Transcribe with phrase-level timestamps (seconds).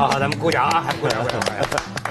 [0.00, 0.86] 好，好，咱们鼓掌啊！
[0.98, 1.40] 鼓掌，鼓掌！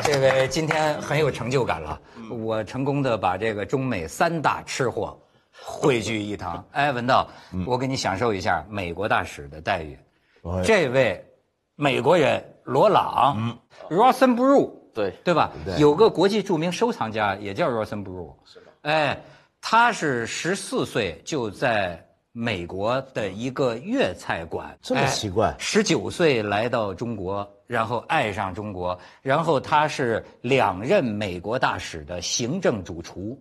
[0.04, 5.20] 这位今天很有成就感了，我成功的把这个中美三大吃货
[5.60, 6.64] 汇聚一堂。
[6.72, 7.28] 哎，文道，
[7.66, 9.98] 我给你享受一下美国大使的待遇。
[10.64, 11.26] 这位
[11.76, 13.58] 美国人罗朗
[13.90, 15.50] ，Rosenbru，对对吧？
[15.80, 18.72] 有个国际著名收藏家也叫 Rosenbru，是吧？
[18.84, 19.20] 哎，
[19.60, 22.06] 他是十四岁就在。
[22.32, 25.54] 美国的一个粤菜馆，这么奇怪。
[25.58, 33.38] 十九岁来到中国，然后爱上中国，然后他是两任美国大使的行政主厨。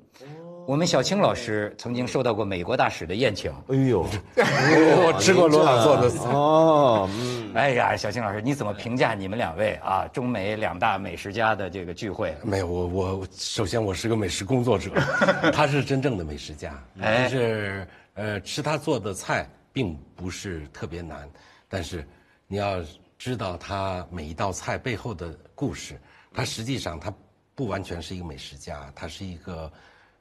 [0.66, 3.50] 我们小青老师曾经受到过美国大使的宴请。
[3.68, 4.00] 哎呦，
[4.36, 7.08] 我吃过罗朗做的哦。
[7.54, 10.06] 哎呀，小青老师，你怎么评价你们两位啊？
[10.12, 12.34] 中美两大美食家的这个聚会？
[12.42, 14.90] 没有，我我首先我是个美食工作者，
[15.52, 17.86] 他是真正的美食家，哎是。
[18.18, 21.30] 呃，吃他做的菜并不是特别难，
[21.68, 22.04] 但是
[22.48, 22.82] 你要
[23.16, 25.96] 知道他每一道菜背后的故事。
[26.34, 27.14] 他实际上他
[27.54, 29.70] 不完全是一个美食家，他是一个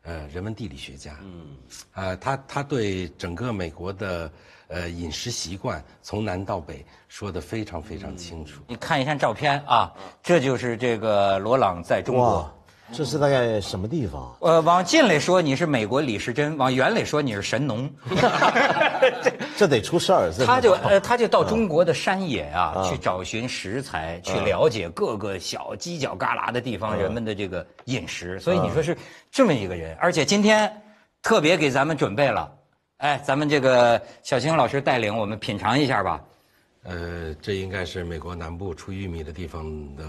[0.03, 1.17] 呃人文地理学家。
[1.23, 1.57] 嗯，
[1.93, 4.31] 啊，他他对整个美国的
[4.67, 8.61] 呃饮食习惯从南到北说的非常非常清楚。
[8.67, 12.53] 你看一下照片啊，这就是这个罗朗在中国。
[12.93, 14.35] 这是大概什么地方？
[14.39, 17.89] 呃，往近来说你是美国李时珍，往远来说你是神农。
[18.09, 20.31] 这 这得出事儿。
[20.45, 28.39] 他就呃，他就到中国的山野啊，去找寻食材，去了解各个小犄角旮旯的地方人们的这个饮食。
[28.39, 28.97] 所以你说是
[29.29, 30.71] 这么一个人，而且今天
[31.21, 32.49] 特别给咱们准备了，
[32.97, 36.21] 哎，咱们这个小青老师带领我们品尝一下吧。
[36.83, 39.65] 呃，这应该是美国南部出玉米的地方
[39.97, 40.05] 的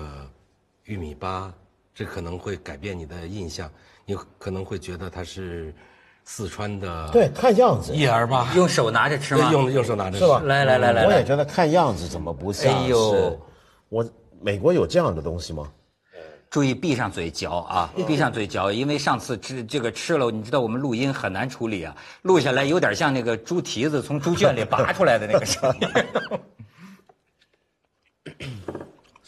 [0.85, 1.51] 玉米粑。
[1.99, 3.69] 这可能会改变你的印象，
[4.07, 5.75] 你可能会觉得它是
[6.23, 7.09] 四川的。
[7.11, 7.93] 对，看样子。
[7.93, 9.51] 叶儿吧，用手拿着吃吗？
[9.51, 10.41] 用用手拿着吃吧。
[10.45, 12.93] 来来来来，我也觉得看样子怎么不像是？
[13.89, 14.09] 我
[14.41, 15.67] 美国有这样的东西吗？
[16.49, 21.93] 注意闭上嘴嚼啊，闭上嘴嚼，因为上次吃这个吃了，你知道我们录音很难处理啊，
[22.23, 25.89] 录下来有点像那个猪蹄子从猪圈里拔出来的那个声音。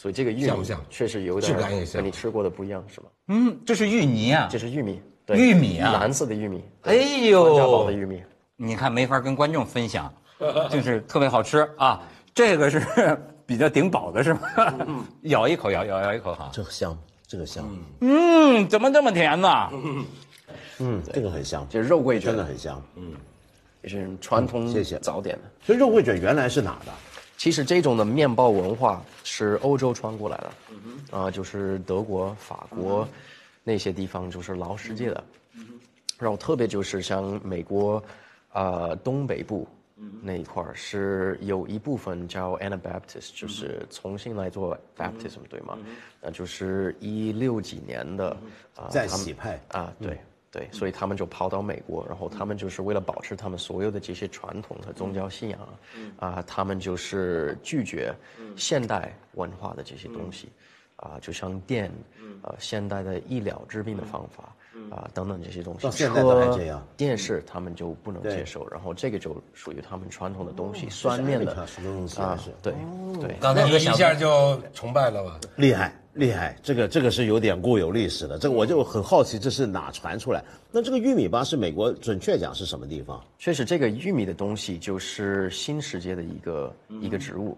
[0.00, 1.54] 所以这个玉米确实有点
[1.92, 3.08] 跟你吃过的不一样，是吗？
[3.28, 6.64] 嗯，这是芋泥啊，这是玉米，玉米啊，蓝色的玉米。
[6.84, 6.94] 哎
[7.28, 8.22] 呦，家宝的玉米，
[8.56, 10.10] 你看没法跟观众分享，
[10.72, 12.00] 就是特别好吃啊。
[12.32, 12.80] 这个是
[13.44, 14.40] 比较顶饱的，是吗？
[15.24, 16.48] 咬一口，咬咬咬一口哈。
[16.50, 17.68] 这个香，这个香。
[18.00, 19.68] 嗯，怎么这么甜呢？
[20.78, 22.82] 嗯，这个很香，这肉桂卷真的很香。
[22.96, 23.12] 嗯，
[23.82, 25.42] 也是传统谢谢早点的。
[25.62, 26.92] 所以肉桂卷原来是哪的？
[27.40, 33.08] 其实这种的面包文化是欧洲传过来的，啊，就是德国、法国
[33.64, 35.24] 那些地方就是老世界的，
[36.18, 38.02] 然后特别就是像美国，
[38.52, 39.66] 啊东北部
[40.20, 45.78] 那一块儿是有一部分叫 Anabaptist，就是重新来做 Baptism，对吗？
[46.20, 48.36] 那就是一六几年的
[48.76, 50.20] 啊，在洗派啊，对。
[50.52, 55.60] 对，所以他们就跑到美国，然后他们就是为了保持他们所有的这些传统和宗教信仰，
[56.18, 58.12] 啊，他们就是拒绝
[58.56, 60.48] 现代文化的这些东西，
[60.96, 61.88] 啊，就像电，
[62.42, 64.56] 呃，现代的医疗治病的方法，
[64.90, 65.84] 啊，等等这些东西。
[65.84, 66.84] 到现在都还这样。
[66.96, 71.54] 电视他们就不能接受，然后这个就属于他们传统的东西，酸面的
[72.16, 72.74] 啊，对
[73.20, 73.36] 对。
[73.40, 75.38] 刚才一下就崇拜了吧？
[75.54, 75.94] 厉害。
[76.14, 78.36] 厉害，这个这个是有点固、有历史的。
[78.36, 80.42] 这个我就很好奇，这是哪传出来？
[80.72, 83.22] 那这个玉米吧是美国，准确讲是什么地方？
[83.38, 87.56] 确实，这个玉米的东西就是新世界的一个一个植物，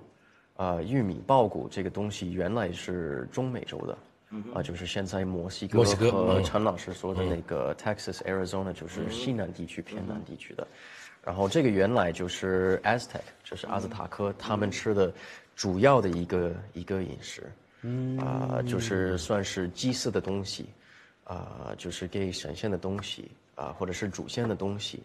[0.57, 3.97] 啊，玉米苞谷这个东西原来是中美洲的，
[4.55, 10.67] 啊，就是现在墨西哥和陈老师说的那个 Texas、Arizona，就是西南地区偏南地区的。
[11.25, 15.11] 然后这个原来就是 Aztec，就是阿兹塔克他们吃的
[15.57, 17.45] 主要的一个一个饮食。
[17.83, 20.67] 嗯啊，就是算是祭祀的东西，
[21.25, 25.03] 啊，就是给神仙的东西，啊，或者是祖先的东西，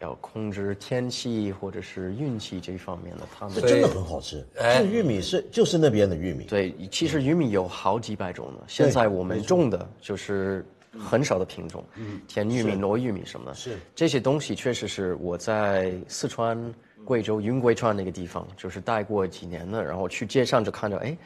[0.00, 4.44] 要控制天气或者是运气这一方面的，他们真的很好吃。
[4.54, 6.44] 这玉米是就是那边的玉米。
[6.44, 8.60] 对，其实玉米有好几百种呢。
[8.66, 10.66] 现在我们种的就是
[10.98, 11.84] 很少的品种，
[12.26, 13.54] 甜玉米、糯玉米什么的。
[13.54, 16.74] 是这些东西确实是我在四川、
[17.04, 21.16] 贵州云贵川那个地方就是待过几年的，然后去街上就看着哎。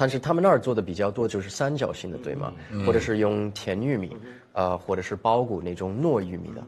[0.00, 2.52] 但是他们那儿做的比较多，就是三角形的，对吗？
[2.86, 4.16] 或者是用甜玉米，
[4.52, 6.62] 呃，或者是包谷那种糯玉米的，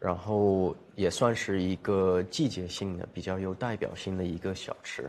[0.00, 5.08] 然后也算是一个季节性的、比较有代表性的一个小吃。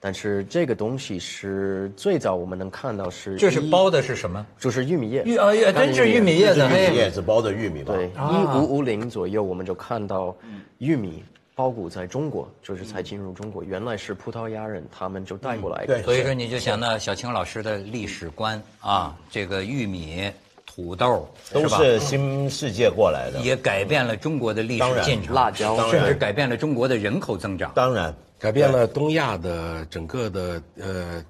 [0.00, 4.44] 但是这个东西是最早我们能看到是，这是包的是什么？
[4.58, 5.22] 就是玉米叶。
[5.24, 7.94] 玉啊，真是玉米叶子，玉米叶子包的玉米吧。
[7.94, 10.36] 对，一五五零左右我们就看到
[10.78, 11.22] 玉米。
[11.62, 16.02] 包谷在中国就是才进入中国，原来是葡萄牙人，他们就带过来的。
[16.02, 20.28] 所以说你就想到小青老师的历史观啊，这个玉米。
[20.74, 25.34] 土豆都是新世界过来的，也改变了中国的历史进程。
[25.34, 27.70] 辣椒甚至改变了中国的人口增长。
[27.74, 31.22] 当然，改变了东亚的整个的呃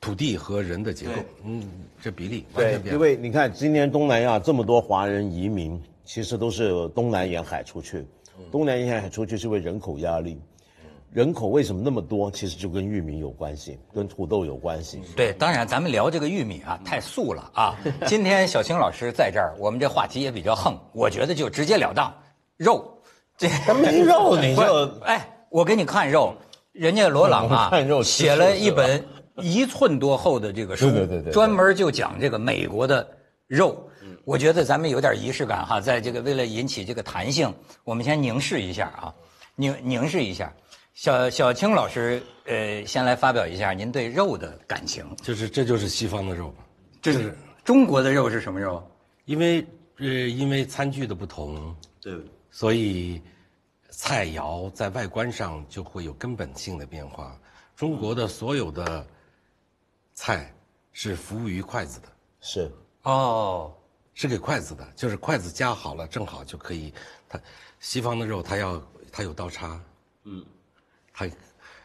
[0.00, 1.12] 土地和人的结构。
[1.44, 1.68] 嗯，
[2.00, 2.94] 这比例完全变。
[2.94, 8.06] 因为你看，今年东南亚这么多华人移民，其实都是东南沿海出去。
[8.54, 10.40] 东南沿海出去是为人口压力。
[11.10, 12.30] 人口为什么那么多？
[12.30, 15.02] 其实就跟玉米有关系，跟土豆有关系。
[15.16, 17.76] 对，当然咱们聊这个玉米啊，太素了啊。
[18.06, 22.14] 今天小青老师在这儿，我们这话题也比较横，我觉得就直截了当，
[22.56, 22.96] 肉，
[23.36, 26.32] 这没肉你就 哎，我给你看肉，
[26.70, 27.72] 人家罗朗啊，
[28.04, 29.04] 写了一本
[29.38, 33.04] 一寸多厚的这个书，对对对，专门就讲这个美国的
[33.48, 33.76] 肉。
[34.24, 37.52] 我觉得咱们有点仪式感哈，在这个为了引起这个弹性，
[37.84, 39.14] 我们先凝视一下啊，
[39.54, 40.52] 凝凝视一下。
[40.94, 45.04] 小小青老师，呃，先来发表一下您对肉的感情。
[45.16, 46.54] 就是这就是西方的肉，
[47.02, 48.82] 这是中国的肉是什么肉？
[49.24, 49.66] 因为
[49.98, 52.14] 呃，因为餐具的不同，对，
[52.50, 53.20] 所以
[53.90, 57.36] 菜肴在外观上就会有根本性的变化。
[57.74, 59.04] 中国的所有的
[60.14, 60.54] 菜
[60.92, 62.08] 是服务于筷子的，
[62.40, 62.70] 是
[63.02, 63.74] 哦，
[64.14, 66.92] 是给筷子的，就是筷子夹好了正好就可以。
[67.28, 67.38] 它
[67.80, 68.82] 西方的肉，它要
[69.12, 69.80] 它有刀叉，
[70.24, 70.44] 嗯。
[71.16, 71.30] 还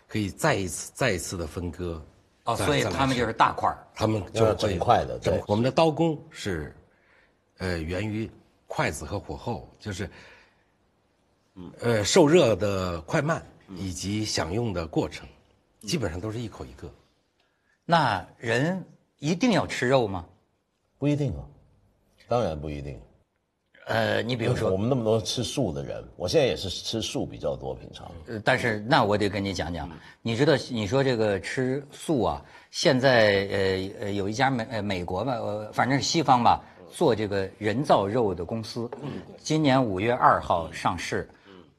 [0.08, 2.04] 可以再一次、再一次的分割，
[2.46, 5.20] 哦，所以他们就是大块他们就是整块的。
[5.20, 6.76] 对，我们的刀工是，
[7.60, 8.28] 呃，源于
[8.66, 10.10] 筷子和火候，就是，
[11.82, 15.30] 呃，受热的快慢以及享用的过程，
[15.82, 16.92] 基本上都是一口一个。
[17.86, 18.84] 那人
[19.20, 20.26] 一定要吃肉吗？
[20.98, 21.46] 不一定啊，
[22.30, 22.98] 当然不一定。
[23.88, 28.12] 呃，你比如说，我们那么多吃素的人，我现在也是吃素比较多，平常。
[28.28, 29.90] 呃，但是那我得跟你讲讲，
[30.22, 38.88] 你知道，你说这个吃素啊，现在呃呃有一家美呃美国吧，呃反正是西方吧，做这个人造肉的公司，
[39.40, 41.28] 今年五月二号上市，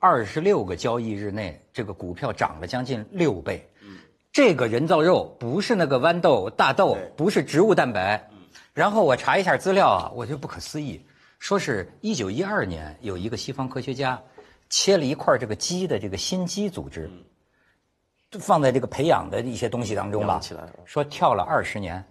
[0.00, 3.64] 二十六个交易日内，这个股票涨了将近六倍。
[4.32, 8.30] 这个人造肉不是那个豌豆、大豆，不是植物蛋白。
[8.81, 11.05] 然后我查一下资料啊，我觉得不可思议。
[11.38, 14.19] 说是一九一二年有一个西方科学家，
[14.71, 17.11] 切了一块这个鸡的这个心肌组织，
[18.38, 20.41] 放在这个培养的一些东西当中吧，
[20.87, 22.03] 说跳了二十年，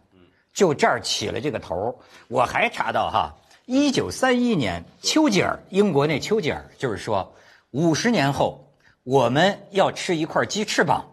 [0.53, 3.35] 就这儿起了这个头我还查到哈，
[3.65, 7.33] 一九三一年丘吉尔，英国那丘吉尔就是说，
[7.71, 8.71] 五十年后
[9.01, 11.03] 我们要吃一块鸡翅膀，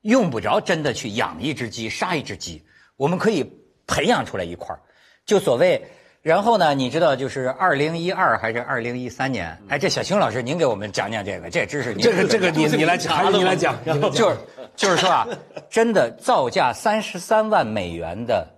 [0.00, 2.64] 用不着真的去养一只鸡、杀一只鸡，
[2.96, 3.48] 我们可以
[3.86, 4.76] 培养出来一块
[5.24, 5.84] 就所谓。
[6.22, 6.72] 然后呢？
[6.72, 9.62] 你知道，就是二零一二还是二零一三年？
[9.68, 11.92] 哎，这小青老师，您给我们讲讲这个，这知识。
[11.96, 13.76] 这个这个，你你来讲，你来讲？
[14.10, 14.36] 就是
[14.74, 15.28] 就是说啊，
[15.68, 18.48] 真的造价三十三万美元的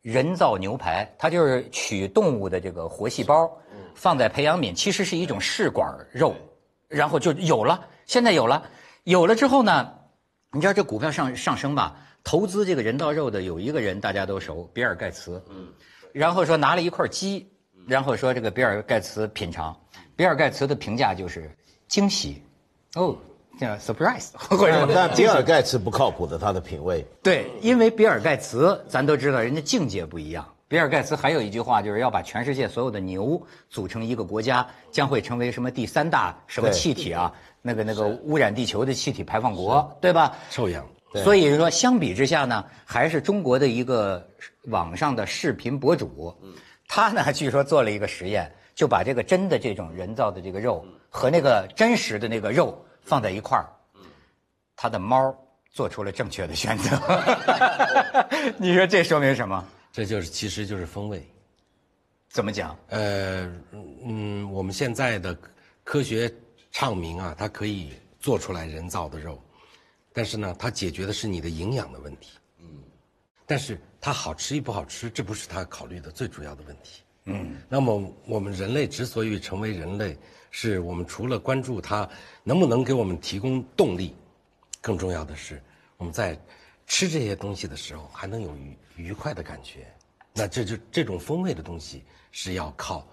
[0.00, 3.48] 人造牛排，它就是取动物的这个活细胞，
[3.94, 6.34] 放在培养皿，其实是一种试管肉，
[6.88, 7.86] 然后就有了。
[8.04, 8.64] 现在有了，
[9.04, 9.92] 有了之后呢，
[10.50, 11.94] 你知道这股票上上升吧？
[12.24, 15.40] 投资这个人造肉的有一个人大家都熟，比尔盖茨。
[15.48, 15.68] 嗯。
[16.12, 17.46] 然后说拿了一块鸡，
[17.86, 19.76] 然后说这个比尔盖茨品尝，
[20.14, 21.50] 比尔盖茨的评价就是
[21.88, 22.42] 惊喜，
[22.94, 23.16] 哦，
[23.58, 24.30] 叫 surprise。
[24.94, 27.04] 但比尔盖茨不靠谱的，他的品味。
[27.22, 30.46] 对，因为比尔盖茨咱都知道，人家境界不一样。
[30.68, 37.30] 比尔盖茨还有一句话，就是要把全世界所有的牛组成一个国家，将会成为什么第三大什么气体啊？
[37.60, 40.34] 那个那个污染地球的气体排放国，对吧？
[40.50, 40.84] 臭氧。
[41.14, 44.26] 所以说，相比之下呢，还是中国的一个
[44.64, 46.34] 网上的视频博主，
[46.86, 53.66] 他呢据说做了一个实验，就把这个真的这种人造的这个肉和那个真实的那个肉放在一块儿，
[54.76, 55.34] 他的猫
[55.70, 56.96] 做出了正确的选择。
[58.58, 59.64] 你说这说明什么？
[59.92, 61.26] 这就是其实就是风味。
[62.28, 62.74] 怎么讲？
[62.88, 63.46] 呃，
[64.04, 65.36] 嗯，我们现在的
[65.84, 66.32] 科学
[66.70, 69.42] 唱明啊，它可以做出来人造的肉。
[70.14, 72.38] 但是呢，它解决的是你的营养的问题。
[72.58, 72.66] 嗯，
[73.46, 77.02] 但是它好吃与不好吃，这不是它考虑的最主要的问题。
[77.26, 80.18] 嗯，那么我们人类之所以成为人类，
[80.50, 82.06] 是我们除了关注它
[82.42, 84.16] 能不能给我们提供动力，
[84.80, 85.62] 更重要的是
[85.96, 86.36] 我们在
[86.84, 89.86] 吃这些东西的时候还能有愉愉快的感觉。
[90.34, 93.06] 那这就这种风味的东西是要靠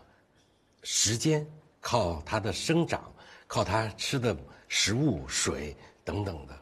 [0.81, 1.45] 时间、
[1.79, 3.13] 靠它的生长、
[3.45, 4.35] 靠它吃的
[4.67, 6.57] 食物、水等等的。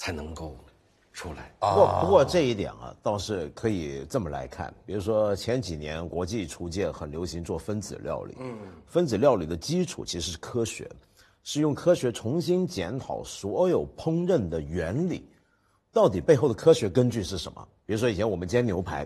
[0.00, 0.56] 才能够
[1.18, 1.52] 出来。
[1.58, 4.72] 不过，不过这一点啊，倒是可以这么来看。
[4.86, 8.36] 比如说前几年国际厨界很流行做分子料理。
[8.38, 8.56] 嗯。
[8.86, 10.88] 分子料理的基础其实是科学，
[11.42, 15.28] 是用科学重新检讨所有烹饪的原理，
[15.92, 17.66] 到底背后的科学根据是什么？
[17.84, 19.04] 比如说以前我们煎牛排，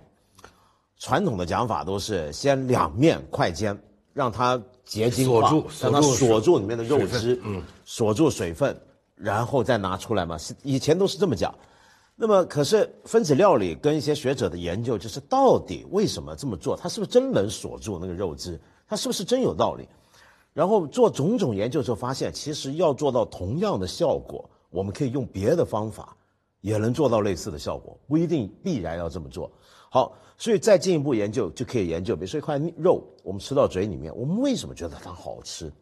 [0.99, 3.75] 传统的讲法都是先两面快煎，
[4.13, 5.51] 让它结晶化，
[5.81, 8.79] 让它锁住里面的肉汁，嗯， 锁住水分，
[9.15, 10.37] 然后再拿出来嘛。
[10.63, 11.55] 以前都是这么讲。
[12.25, 16.77] 那么，可是分子料理跟一些学者的研究，就是到底为什么这么做？
[16.77, 18.61] 它是不是真能锁住那个肉汁？
[18.87, 19.89] 它是不是真有道理？
[20.53, 26.17] 然后做种种研究之后发现，其实要做到同样的效果，我们可以用别的方法，
[26.61, 29.51] 也能做到类似的效果，不一定必然要这么做。
[29.91, 35.73] 好，所以再进一步研究就可以研究，比如说一块肉，我们吃到嘴里面，我们为什么觉得它好吃？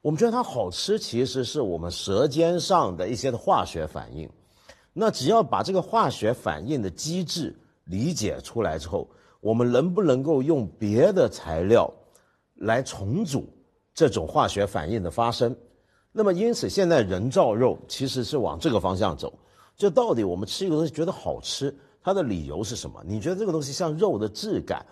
[0.00, 4.30] 我们觉得它好吃，其实是我们舌尖上的一些的化学反应。
[4.94, 9.08] 那只要把这个化学反应的机制理解出来之后，
[9.40, 11.90] 我们能不能够用别的材料
[12.56, 13.48] 来重组
[13.94, 15.56] 这种化学反应的发生？
[16.12, 19.32] 那么，因此现在人造肉其实是往这个方向走。
[19.74, 23.02] 就到底我们吃一个东西觉得好吃，它的理由是什么？
[23.06, 24.84] 你觉得这个东西像肉的质感，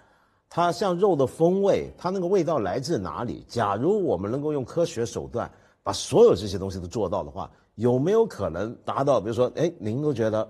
[0.48, 3.44] 它像肉的风味，它那个味道来自哪里？
[3.46, 5.48] 假如我们能够用科学手段
[5.82, 7.50] 把所有这些东西都做到的话。
[7.80, 9.18] 有没有可能达到？
[9.18, 10.46] 比如说，哎，您都觉得，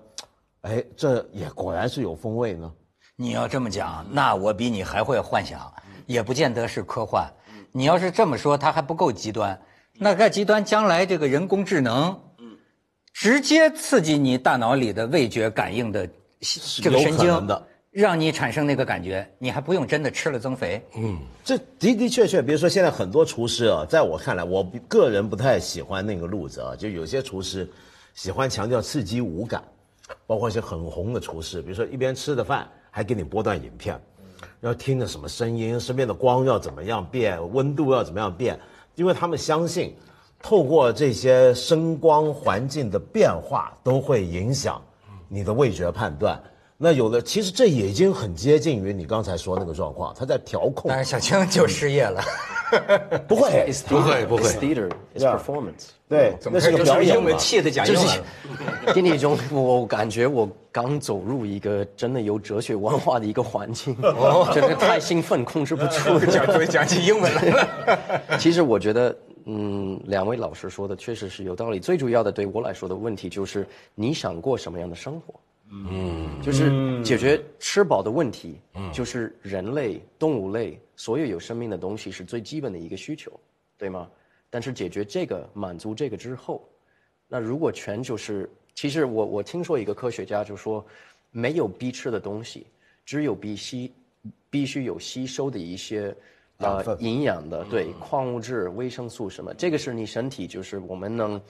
[0.63, 2.71] 哎，这也果然是有风味呢？
[3.15, 5.73] 你要这么讲，那我比你还会幻想，
[6.07, 7.33] 也不见得是科幻。
[7.71, 9.57] 你要是这么说，它还不够极端。
[9.95, 12.21] 那该极端，将来这个人工智能，
[13.13, 16.05] 直接刺激你大脑里的味觉感应的
[16.83, 17.47] 这个神经。
[17.91, 20.81] 让你产生那个感觉，你还不用真的吃了增肥。
[20.97, 26.77] 嗯，这的的确确，比如说现在很多厨师啊，在我看来，我个人不太喜欢那个路子啊。
[26.77, 27.69] 就有些厨师
[28.15, 29.65] 喜欢强调刺激五感，
[30.25, 34.01] 包括一些很红的厨师，比如说一边吃的饭还给你播段影片，
[34.61, 38.57] 要听着什么声音，身边的光要怎么样变，温度要怎么样变，
[38.95, 39.97] 因为他们相信，
[40.41, 44.81] 透过这些声光环境的变化都会影响
[45.27, 46.41] 你的味觉判断。
[46.83, 50.89] 那有的，其实这已经很接近于你刚才说那个状况，他在调控。
[50.89, 52.23] 但是小青就失业了，
[53.29, 54.45] 不会，不会，不会。
[54.45, 55.91] Theater，is performance。
[56.09, 57.37] 对，那是个表演嘛。
[57.37, 58.95] 气的讲英文。
[58.95, 63.95] 给你一种，我感觉我刚走入一个真的有哲学文化的一个环境，
[64.55, 68.23] 真的太兴奋，控制不住， 讲讲起英文来了。
[68.41, 71.79] 其实我觉得，嗯，两位老师说的确实是有道理。
[71.79, 75.35] 最主要的，对我来说的问题就是，你想过什么样的生活？
[75.73, 83.31] 嗯，就是解决吃饱的问题，嗯，就是人类、动物类所有有生命的东西是最基本的一个需求，
[83.79, 84.11] 对吗？
[84.51, 86.69] 但是解决这个、满足这个之后，
[87.29, 90.85] 那如果全就是，其实我我听说一个科学家就说，
[91.31, 92.67] 没有必吃的东西，
[93.05, 93.93] 只有必吸，
[94.51, 96.13] 必须有吸收的一些，
[96.57, 101.41] 呃，营养的，对，矿物质、维生素什么，这个是你身体就是我们能。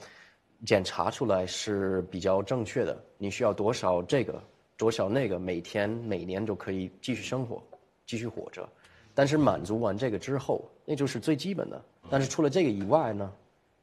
[0.65, 4.41] 检查出来是比较正确的，你需要多少这个，
[4.77, 7.61] 多少那个，每天每年就可以继续生活，
[8.05, 8.67] 继续活着。
[9.13, 11.83] 但是满足完这个之后，那就是最基本的。
[12.09, 13.31] 但是除了这个以外呢，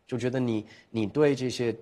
[0.07, 1.77] 就觉得你你对这些，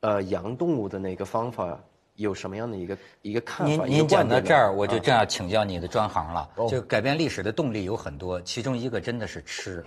[0.00, 1.82] 呃，养动物的那个方法。
[2.16, 3.86] 有什么样的一个一个看法？
[3.86, 6.48] 您您讲到这儿，我就正要请教你的专行了。
[6.68, 9.84] 就改变历史的动力有很多，其中一个真的是吃。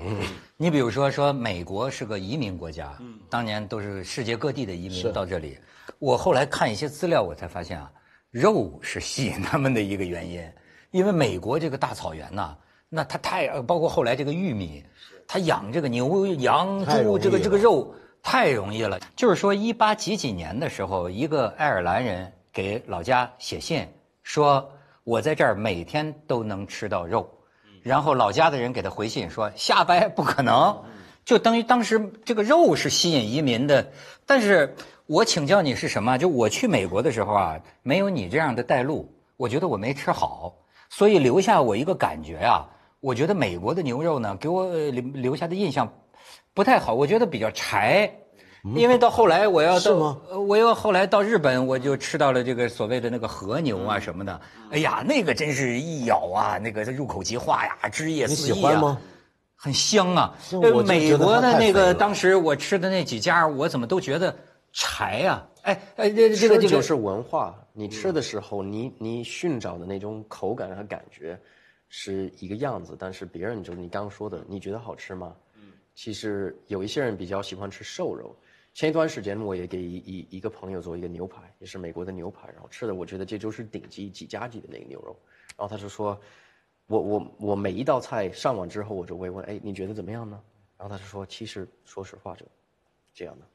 [0.57, 2.97] 你比如说，说美国是个移民国家，
[3.29, 5.57] 当年都是世界各地的移民到这里。
[5.99, 7.91] 我后来看一些资料，我才发现啊，
[8.31, 10.43] 肉是吸引他们的一个原因，
[10.91, 12.55] 因为美国这个大草原呐，
[12.89, 14.83] 那它太包括后来这个玉米，
[15.27, 17.93] 它养这个牛羊猪这个这个肉。
[18.23, 23.85] 太容易了，就是说，一八几几年的时候，一个爱尔兰人给老家写信
[24.23, 24.71] 说
[25.03, 27.29] ：“我在这儿每天都能吃到肉。”
[27.83, 30.83] 然后老家的人给他回信说：“瞎掰不可能。”
[31.25, 33.91] 就等于当时这个肉是吸引移民的。
[34.25, 34.75] 但是
[35.05, 36.17] 我请教你是什么？
[36.17, 40.55] 就我去美国的时候啊，没有你这样的带路，我觉得我没吃好，
[40.89, 42.69] 所以留下我一个感觉啊，
[43.01, 45.93] 我觉得美国的牛肉呢，给我留留下的印象。
[46.53, 48.11] 不太好，我觉得比较柴，
[48.75, 54.39] 因为到后来我要到，我要后来到日本，我就吃到了这个所谓的那个和牛啊什么的。
[54.69, 59.01] 哎呀，那个真是一咬啊，那个入口即化呀，汁液四溢啊，
[59.55, 60.37] 很香啊。
[60.85, 64.35] 美国的那个当时我吃的那几家，我怎么都觉得
[64.71, 65.43] 柴呀？
[65.63, 67.55] 哎哎，这这个就是文化。
[67.73, 71.35] 你吃的时候，你你寻找的那种口感和感觉
[71.89, 75.33] 是一个样子，但是别人就是你刚刚说的，你觉得好吃吗？
[75.95, 78.35] 其实有一些人比较喜欢吃瘦肉。
[78.73, 85.15] 前一段时间我也给一一一个朋友做一个牛排，也是美国的牛排，然后吃的我觉得这就是顶级几家级的那个牛肉。
[85.55, 86.19] 然后他就说，
[86.87, 90.41] 我我我每一道菜上完之后，我就会问，哎，你觉得怎么样呢？
[90.75, 92.43] 然后他就说，其实说实话，就
[93.13, 93.45] 这样的。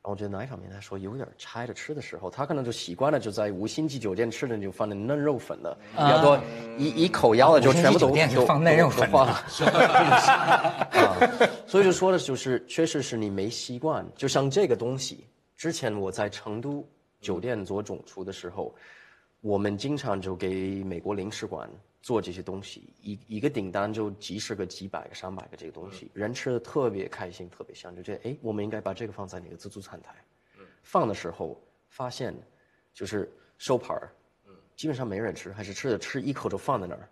[0.00, 6.40] 然后我觉得哪一方面，他说有点拆着吃的时候，他可能就习惯了，就在五星级酒店吃的就放那嫩肉粉的，比较多，
[6.78, 9.44] 一一口咬了就全部都都放嫩肉粉了。
[11.66, 14.06] 所以就说的就是，确实是你没习惯。
[14.16, 15.26] 就像这个东西，
[15.56, 16.86] 之前我在成都
[17.20, 18.74] 酒店做总厨的时候，
[19.40, 21.68] 我们经常就给美国领事馆。
[22.08, 30.14] 做这些东西，一一个订单就几十个、几百个、上百个这个东西，人吃的特别开心，特别香，就觉得哎，我们应该把这个放在那个自助餐台。
[30.82, 31.60] 放的时候
[31.90, 32.34] 发现，
[32.94, 34.08] 就是收盘儿，
[34.74, 37.06] 基本上没人吃，还是吃的吃一口就放在那儿，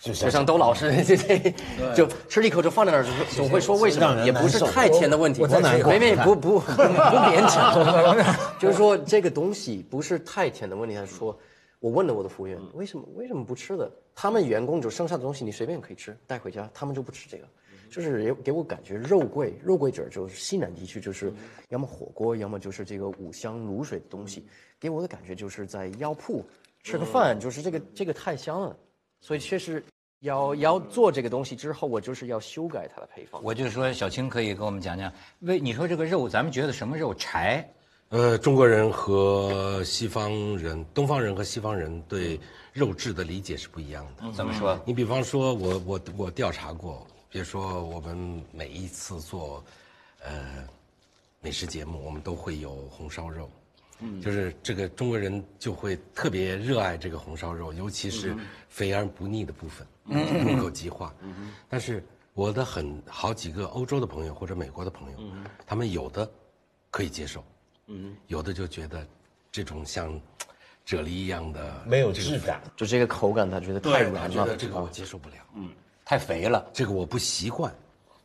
[0.00, 1.54] 就像都老师 这这，
[1.94, 3.04] 就吃一口就放在那儿，
[3.36, 4.24] 总会说为什么？
[4.24, 5.42] 也不是太甜的问题，
[5.84, 7.74] 没没不不不勉强，
[8.58, 11.38] 就是说这个东西不是太甜的问题，他说。
[11.80, 13.90] 我问了我的服务员，为什么为什么不吃的？
[14.14, 17.48] 他们员工就剩下的东西你随便可以吃带回家，他们就不吃这个，
[17.90, 21.32] 就是给我感觉肉桂肉桂这儿就是西南地区就是
[21.70, 24.46] 要么火锅，要么就是这个五香卤水的东西，
[24.78, 26.44] 给我的感觉就是在药铺
[26.82, 28.76] 吃个饭，就是这个这个太香了，
[29.22, 29.82] 所以确实
[30.18, 33.42] 要要做这个东西之后，我就是要修改它的配方。
[33.42, 37.66] 我就说小青可以跟我们讲讲，为你说这个肉，咱们觉得什么肉柴？
[38.10, 42.40] 呃，中国人和西方人、东方人和西方人对
[42.72, 44.32] 肉质的理解是不一样的。
[44.32, 44.76] 怎么说？
[44.84, 49.62] 你比方说，我我我调查过，比如说我们每一次做，
[50.24, 50.66] 呃，
[51.40, 53.48] 美食节目，我们都会有红烧肉，
[54.00, 58.34] 嗯，就是这个中国人就会特别热爱这个红烧肉，尤其是
[58.68, 59.86] 肥而不腻的部分，
[60.44, 61.14] 入口即化。
[61.68, 62.04] 但是
[62.34, 65.18] 我的很好几个欧洲的朋友或者美国的朋友，
[65.64, 66.28] 他们有的
[66.90, 67.44] 可以接受。
[67.92, 69.04] 嗯，有的就觉得，
[69.50, 70.14] 这种像
[70.86, 75.34] 啫喱一样的没有质感，就这个口感他觉得太软了，这个我接受不了。
[75.56, 75.70] 嗯，
[76.04, 77.74] 太肥了，这个我不习惯。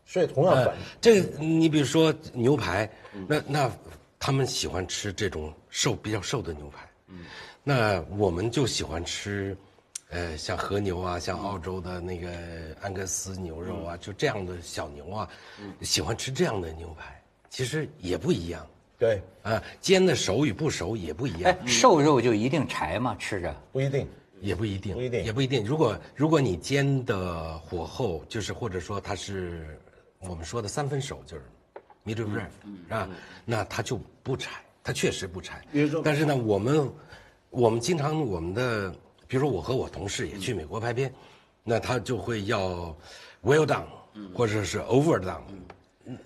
[0.06, 2.88] 所以同样反这个你比如说牛排，
[3.28, 3.72] 那那
[4.20, 7.26] 他们喜欢吃这种瘦比较瘦的牛排，嗯，
[7.64, 9.58] 那我们就喜欢吃，
[10.10, 12.30] 呃，像和牛啊，像澳洲的那个
[12.82, 15.28] 安格斯牛肉啊，就这样的小牛啊，
[15.82, 18.64] 喜欢吃这样的牛排，其实也不一样。
[18.98, 21.52] 对啊，煎的熟与不熟也不一样。
[21.52, 23.16] 哎，瘦肉就一定柴吗？
[23.20, 24.08] 吃着不一定，
[24.40, 25.66] 也不一定，不一定，也不一定。
[25.66, 29.78] 如果如果你煎的火候就是或者说它是
[30.20, 31.44] 我们说的三分熟，就是
[32.06, 33.10] medium rare，是吧？
[33.44, 34.52] 那它就不柴，
[34.84, 35.62] 它确实不柴。
[36.04, 36.90] 但是呢，我们
[37.50, 38.90] 我们经常我们的，
[39.28, 41.14] 比如说我和我同事也去美国拍片，
[41.64, 42.96] 那他就会要
[43.44, 43.84] well done，
[44.34, 45.42] 或者是 over done。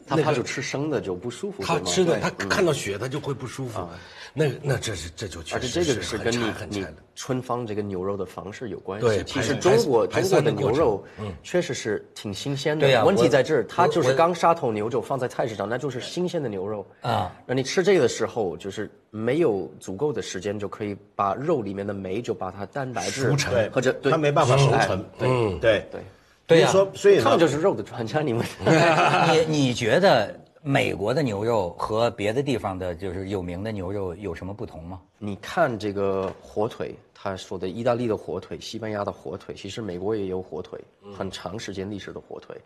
[0.05, 3.87] 他怕就吃生的就不舒服，他吃的他看到血他就会不舒服，
[4.33, 9.07] 那那这是这就确实是跟你你春芳这个牛肉的方式有关系。
[9.07, 11.03] 对，其实中国中国的牛肉
[11.43, 12.85] 确实是挺新鲜的。
[12.85, 17.31] 对呀，问题在这儿，它就是刚杀头牛就放在菜市场，那就是新鲜的牛肉啊。
[17.45, 25.05] 那你吃这个的时候，就是没有足够的时间就可以把肉里面的酶就把它蛋白质熟成，或者它没办法熟成。
[25.19, 26.01] 嗯，对对。
[26.49, 28.43] 对呀，说所以他们就是肉的专家，你们。
[29.31, 34.99] 你你觉得美国的牛肉和别的地方的，就是有名的牛肉有什么不同吗？
[35.19, 40.83] 你看这个火腿，他说的意大利的火腿、西班牙的火腿，其实美国也有火腿，
[41.15, 42.59] 很长时间历史的火腿，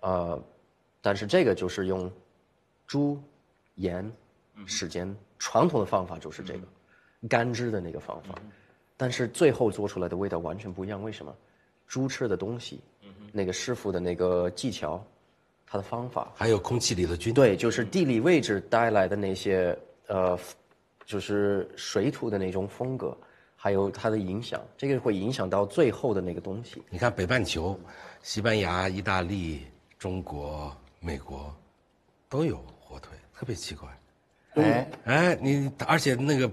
[0.00, 0.40] 呃，
[1.02, 2.08] 但是这个就是用
[2.86, 3.20] 猪、
[3.74, 4.08] 盐、
[4.64, 6.60] 时间，传统的方法就是这个
[7.28, 8.36] 干制的那个方法，
[8.96, 11.02] 但是最后做出来的味道完全不一样。
[11.02, 11.34] 为什么？
[11.86, 12.80] 猪吃的东西。
[13.36, 15.04] 那个师傅的那个技巧，
[15.66, 20.38] 他的方法，还有空气里的菌，对，就是地理位置带来的那些呃，
[21.04, 23.16] 就是水土的那种风格，
[23.56, 26.80] 还有它的影响，这个会影响到最后的那个东西。
[26.90, 27.76] 你看北半球，
[28.22, 29.66] 西班牙、意大利、
[29.98, 31.52] 中国、美国，
[32.28, 33.88] 都有火腿，特别奇怪。
[34.54, 36.48] 哎哎，你而且那个，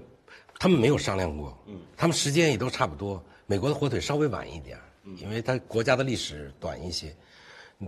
[0.58, 3.22] 他们没有商量过，嗯，他们时间也都差不多。
[3.46, 4.76] 美国的火腿稍微晚一点。
[5.18, 7.14] 因为它国家的历史短一些，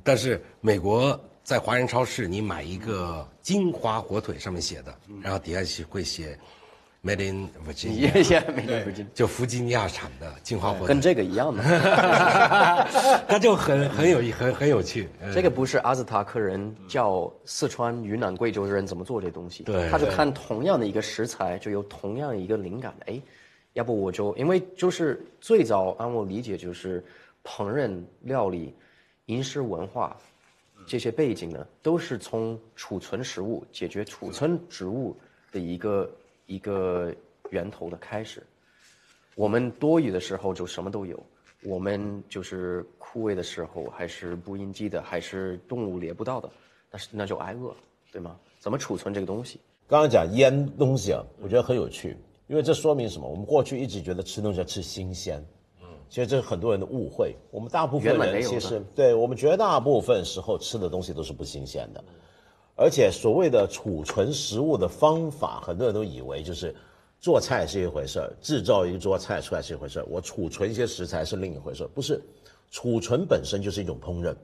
[0.03, 6.39] 但是美国在华人超市，你买一个金华火腿，上面写的，然后底下写会写
[7.05, 11.63] ，Made in Virginia， 就弗吉尼亚产的金华火腿，跟这个一样的，
[13.29, 15.09] 它就很很有很很有趣。
[15.33, 23.21] 这个不是阿兹塔克人教四川、云南、贵州的人怎么做这东西，对，他就看同样的一个食材，就有同样一个灵感，哎。
[23.75, 27.05] 要不我就因为就是最早按我理解就是
[27.45, 28.75] 烹饪料理、
[29.27, 30.17] 饮食文化
[30.87, 35.17] 这些背景呢，都是从储存食物、解决储存植物
[35.53, 36.11] 的一个
[36.47, 37.15] 一个
[37.51, 38.43] 源头的开始。
[39.35, 41.23] 我们多余的时候就什么都有，
[41.63, 46.51] 我们就是枯萎的时候，还是不应激的，还是动物猎不到的，
[46.91, 47.75] 那是那就挨饿。
[48.13, 48.39] 对吗？
[48.61, 49.59] 怎么储存这个东西？
[49.89, 53.29] 刚刚讲腌东西啊，我觉得很有趣，因为这说明什么？
[53.29, 55.43] 我们过去一直觉得吃东西要吃新鲜，
[55.81, 57.35] 嗯，其实这是很多人的误会。
[57.51, 62.05] 我们大部分人其实对我们绝大部分时候吃的东西都是不新鲜的，
[62.77, 66.75] 而且所谓的储存食物的方法，很多人都以为就是
[67.19, 72.21] 做菜是一回事儿，制造一桌菜出来是一回事儿，我储存一些食材是另一回事儿，不是，
[72.71, 74.35] 储存本身就是一种烹饪。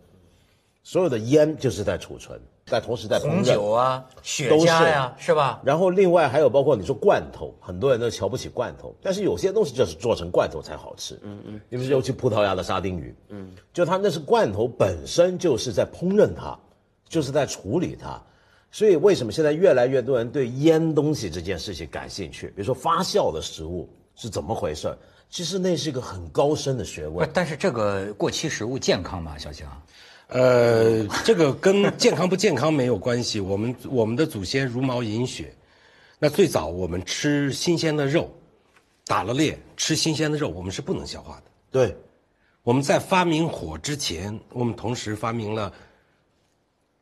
[0.83, 5.61] 所有的烟就是在储存，在同时在红酒啊、雪茄呀，是吧？
[5.63, 11.19] 然后另外还有包括你说罐头，很多人都瞧不起罐头，但是有些东西就是做成罐头才好吃。
[11.23, 16.59] 嗯嗯，你比如尤其葡萄牙的沙丁鱼，嗯，就它那是罐头本身就是在烹饪它，
[17.09, 18.21] 就是在处理它，
[18.71, 22.47] 所以为什么现在越来越多人对腌东西这件事情感兴趣？
[22.49, 24.97] 比如说发酵的食物是怎么回事？
[25.29, 27.29] 其实那是一个很高深的学问。
[27.33, 29.71] 但是这个过期食物健康吗，小强？
[30.31, 33.41] 呃，这个跟健康不健康没有关系。
[33.41, 35.53] 我们我们的祖先茹毛饮血，
[36.19, 38.33] 那最早我们吃新鲜的肉，
[39.07, 41.43] 打了猎吃新鲜的肉，我们是不能消化的。
[41.71, 41.97] 对，
[42.63, 45.73] 我们在发明火之前，我们同时发明了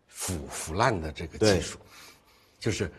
[0.07, 1.79] 腐腐烂的这个技术，
[2.59, 2.91] 就是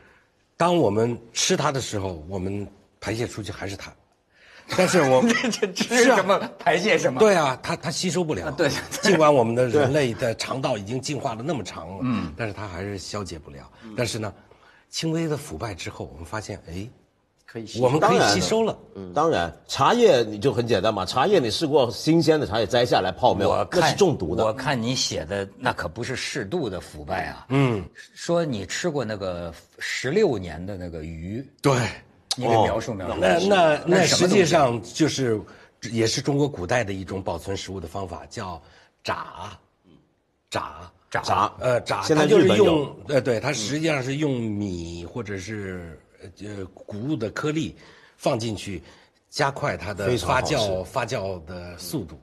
[0.55, 2.67] 当我们吃它的时候，我们
[2.99, 3.91] 排泄出去还是它。
[4.77, 5.33] 但是我 们
[5.73, 7.19] 吃什么排泄什么？
[7.19, 8.51] 对啊，它它吸收不了。
[8.51, 8.69] 对，
[9.01, 13.69] 尽管我们的人类的肠道已经进化了那么长了，嗯，但是它还是消解不了。
[13.97, 14.33] 但是呢，
[14.89, 16.87] 轻微的腐败之后，我们发现，哎，
[17.45, 18.77] 可以，我们可以吸收了。
[18.95, 23.67] 嗯，当然，茶叶你就很简单嘛，茶叶你试过新鲜的茶叶摘下来泡没有？
[23.71, 24.45] 那是中毒的。
[24.45, 27.47] 我看你写的那可不是适度的腐败啊。
[27.49, 31.43] 嗯，说你吃过那个十六年的那个鱼。
[31.61, 31.75] 对。
[32.39, 33.19] 你给描述描述。
[33.19, 35.39] 那那那实际上就是，
[35.91, 38.61] 也是中国古代的一种保存食物的方法，叫
[39.03, 39.57] 炸，
[40.49, 42.01] 炸炸呃炸。
[42.03, 45.99] 现在就是用呃对，它实际上是用米或者是
[46.41, 47.75] 呃谷物的颗粒
[48.17, 48.81] 放进去，
[49.29, 52.19] 加快它的发酵发酵的速度，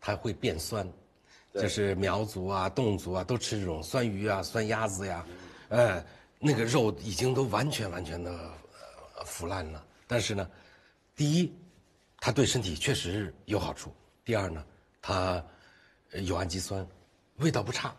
[0.00, 0.88] 它会变酸。
[1.52, 5.26] 就是苗族啊、侗族啊都吃这种酸鱼啊、酸鸭子呀，
[5.68, 6.00] 呃，
[6.38, 8.30] 那个肉已经都完全完全的。
[9.24, 10.48] 腐烂了，但是呢，
[11.14, 11.52] 第一，
[12.18, 13.90] 它对身体确实有好处；
[14.24, 14.64] 第二呢，
[15.00, 15.44] 它
[16.12, 16.86] 有氨基酸，
[17.36, 17.94] 味道不差。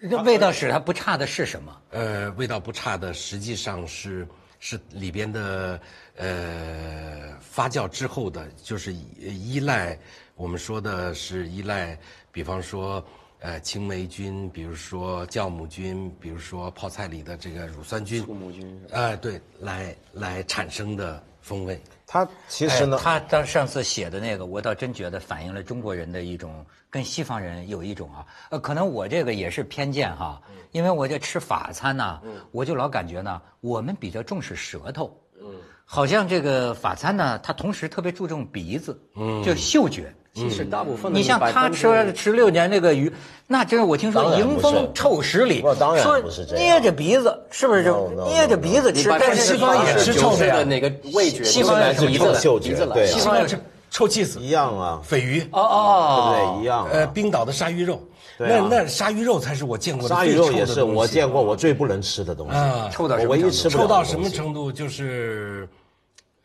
[0.00, 1.82] 那味道使它不差的是什么？
[1.90, 4.26] 呃，味道不差的实际上是
[4.58, 5.80] 是里边的
[6.16, 9.98] 呃发酵之后的，就是依赖
[10.34, 11.98] 我们说的是依赖，
[12.30, 13.04] 比方说。
[13.42, 21.80] 呃，青霉菌，比如说酵母菌，比如说泡菜里的这个乳酸菌，酵母菌，哎，对，来来产生的风味。
[22.06, 32.20] 它其实呢，他当上次写的那个，我倒真觉得反映了中国人的一种跟西方人有一种啊，呃，可能我这个也是偏见哈，因为我这吃法餐呢，
[32.52, 40.14] 我就老感觉呢，我们比较重视舌头，嗯，好像这个法餐呢，它同时特别注重鼻子，嗯，就嗅觉。
[40.34, 43.12] 其实大部分，你像他吃十六年那个鱼，
[43.46, 46.18] 那真是我听说迎风臭十里，说
[46.56, 49.10] 捏着鼻子是不是就捏着鼻子吃？
[49.10, 51.44] 但是西方也吃臭的哪个味觉？
[51.44, 53.58] 西方也是鼻子鼻子对，西方也是
[53.90, 56.62] 臭气死一样啊，鲱鱼哦哦，对不对？
[56.62, 56.88] 一样。
[56.90, 58.02] 呃，冰岛的鲨鱼肉，
[58.38, 62.54] 那那鲨鱼肉才是我见过的鲨鱼肉也是我见过我最不能吃的东西，
[62.90, 64.72] 臭到我唯一吃臭到什么程度？
[64.72, 65.68] 就是，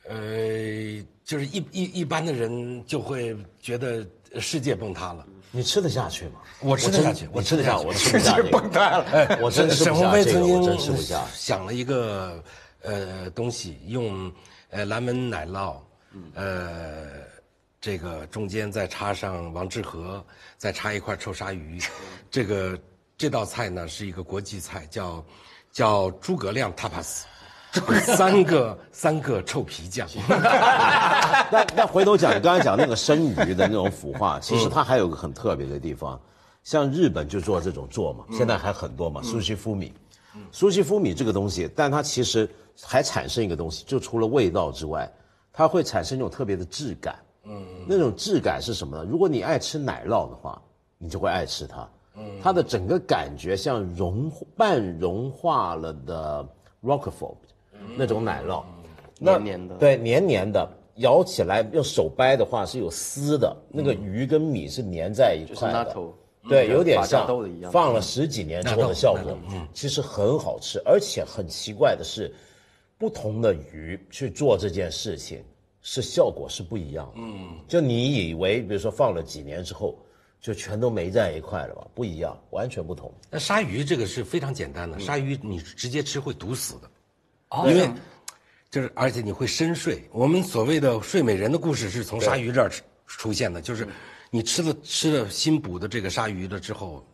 [0.09, 0.15] 呃，
[1.27, 4.03] 就是一一一般的人就会觉得。
[4.41, 6.41] 世界崩塌了，你吃得下去吗？
[6.59, 8.35] 我吃得下去，我吃得下，我吃不下。
[8.35, 10.97] 世界崩塌了，哎，我真沈鸿飞曾经
[11.33, 12.43] 想了一个
[12.81, 14.31] 呃东西，用
[14.69, 15.77] 呃蓝纹奶酪，
[16.35, 17.07] 呃
[17.79, 20.23] 这个中间再插上王致和，
[20.57, 21.81] 再插一块臭鲨鱼，
[22.29, 22.77] 这个
[23.17, 25.25] 这道菜呢是一个国际菜，叫
[25.71, 27.21] 叫诸葛亮 tapas。
[28.01, 30.07] 三个三个臭皮匠，
[31.51, 36.19] 那那回头讲，你刚才讲那个生鱼的那种腐化，其实它还有个很特别的地方，
[36.63, 39.93] 像日本就做这种做嘛，现在还很多嘛，苏西夫米，
[40.51, 42.49] 苏西夫米这个东西，但它其实
[42.81, 45.11] 还产生一个东西，就除了味道之外，
[45.53, 49.05] 它会产生一种特别的质感，嗯，那种质感是什么呢？
[49.07, 50.59] 如果你爱吃奶酪的话，
[50.97, 56.47] 你就会爱吃它，嗯，它的整个感觉像融半融化了的
[56.83, 57.35] Roquefort。
[57.95, 58.63] 那种奶酪，
[59.19, 65.95] 黏黏的，对，黏黏的，咬起来用手掰的话是有丝的，那个鱼跟米是粘在一块的，
[66.49, 67.27] 对，有点像
[67.71, 69.37] 放了十几年之后的效果，
[69.73, 72.33] 其实很好吃，而且很奇怪的是，
[72.97, 75.43] 不同的鱼去做这件事情，
[75.81, 79.97] 是效果是不一样的，嗯，就你以为，比如说放了几年之后。
[80.39, 81.87] 就全都没在一块了吧？
[81.95, 83.11] 不一样，完全不同。
[83.29, 86.81] 那鲨鱼这个是非常简单的，鲨鱼你直接吃会毒死的，
[87.67, 87.89] 因为
[88.69, 90.07] 就是而且你会深睡。
[90.11, 92.71] 我们所谓的睡美人的故事是从鲨鱼这儿
[93.05, 93.87] 出现的，就是
[94.29, 97.07] 你吃了吃了新捕的这个鲨鱼了之后，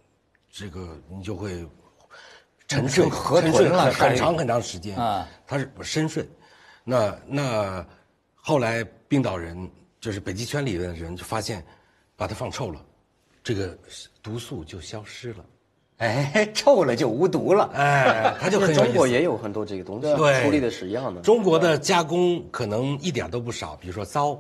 [0.52, 1.66] 这个你就会
[2.68, 6.28] 沉睡，沉睡了很长很长时间啊，它是深睡。
[6.84, 7.88] 那那
[8.36, 9.70] 后来冰岛人
[10.02, 11.64] 就是北极圈里的人就发现，
[12.16, 12.84] 把它放臭了。
[13.44, 13.78] 这个
[14.22, 15.46] 毒素就消失了，
[16.04, 21.22] 哎，臭了就无毒了，哎，它就很中国也有很多这个东西，对处理的是一样的。
[21.22, 24.38] 中国的加工可能一点都不少，比如说糟、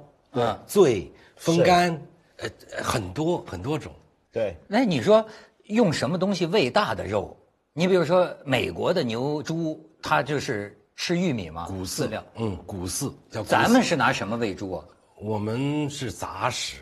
[0.67, 1.97] 醉、风干，
[2.38, 2.49] 呃，
[2.82, 3.91] 很多很多种。
[4.32, 5.26] 对，那你说
[5.65, 7.36] 用什么东西喂大的肉？
[7.73, 11.65] 你比如说美国的牛、猪，它就是吃玉米吗？
[11.67, 13.12] 谷饲料，嗯，谷饲。
[13.45, 14.86] 咱们是拿什么喂猪啊？
[15.21, 16.78] 我们是杂食。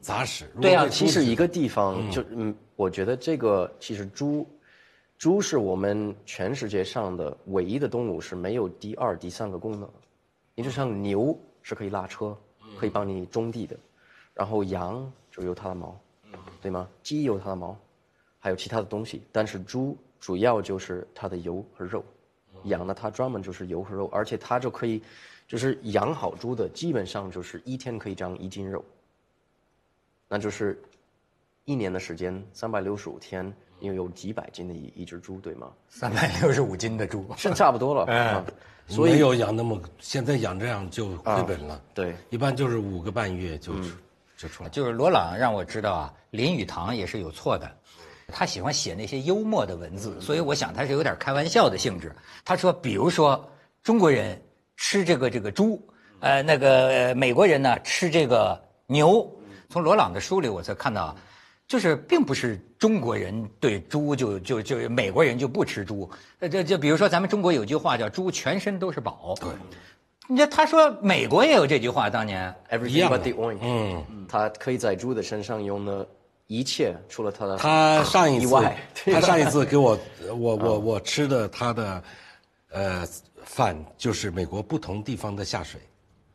[0.00, 4.46] 杂食对啊，其实一个地方就嗯，我觉得这个其实猪，
[5.18, 9.88] 猪是我们全世界上的唯一的动物是没有第二、第三个功能。
[10.54, 12.36] 你就像牛是可以拉车，
[12.78, 13.76] 可以帮你种地的，
[14.34, 15.98] 然后羊就有它的毛，
[16.60, 16.88] 对吗？
[17.02, 17.76] 鸡有它的毛，
[18.38, 19.22] 还有其他的东西。
[19.30, 22.04] 但是猪主要就是它的油和肉，
[22.64, 25.00] 养呢它专门就是油和肉，而且它就可以，
[25.46, 28.84] 就是养好猪的基本上就是一天可以长一斤肉。
[30.32, 30.80] 那就是
[31.64, 35.72] 一年的时间，三百六十五天，因为有几百斤的一一只猪，对吗？
[35.88, 38.04] 三百六十五斤的猪，是差不多了。
[38.14, 38.46] 嗯，
[38.86, 41.82] 所以没有养那么，现在养这样就亏本了。
[41.92, 43.72] 对，一般就是五个半月就
[44.36, 44.68] 就出来。
[44.68, 47.68] 就是罗朗让我知道啊，林语堂也是有错的，
[48.28, 52.14] 他喜欢写那些幽默的文字，所以我想他是有点开玩笑的性质。
[52.44, 53.44] 他说，比如说
[53.82, 54.40] 中国人
[54.76, 55.84] 吃这个这个猪，
[56.20, 59.28] 呃，那个美国人呢吃这个牛。
[59.70, 61.16] 从罗朗的书里，我才看到，
[61.68, 66.10] 就是并不是中国人对猪就就就美国人就不吃猪。
[66.40, 69.34] 呃，就就比如说咱们中国有句话叫“猪全身都是宝”。
[69.40, 69.48] 对，
[70.26, 73.56] 你看他说美国也有这句话，当年 everything but the oil。
[73.60, 76.04] 嗯，他可以在猪的身上用的
[76.48, 78.54] 一切，除了他的他上一次
[79.04, 79.96] 他上一次给我
[80.36, 82.02] 我我我吃的他的
[82.70, 83.06] 呃
[83.44, 85.80] 饭，就是美国不同地方的下水。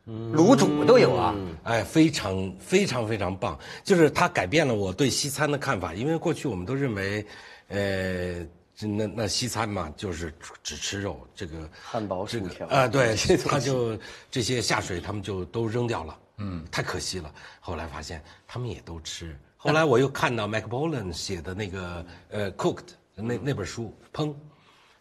[0.06, 5.92] 卤煮都有啊，哎，非常非常非常棒，就是它改变了我对西餐的看法。
[5.92, 7.26] 因为过去我们都认为，
[7.66, 8.38] 呃，
[8.86, 13.16] 那那西餐嘛，就是只吃肉，这个汉堡、薯条啊，对，
[13.48, 13.98] 他就
[14.30, 17.34] 这些下水他们就都扔掉了，嗯，太可惜了。
[17.58, 19.36] 后来发现他们也都吃。
[19.56, 24.32] 后来我又看到 p o l a n 写的那个呃 Cooked 那那本书烹，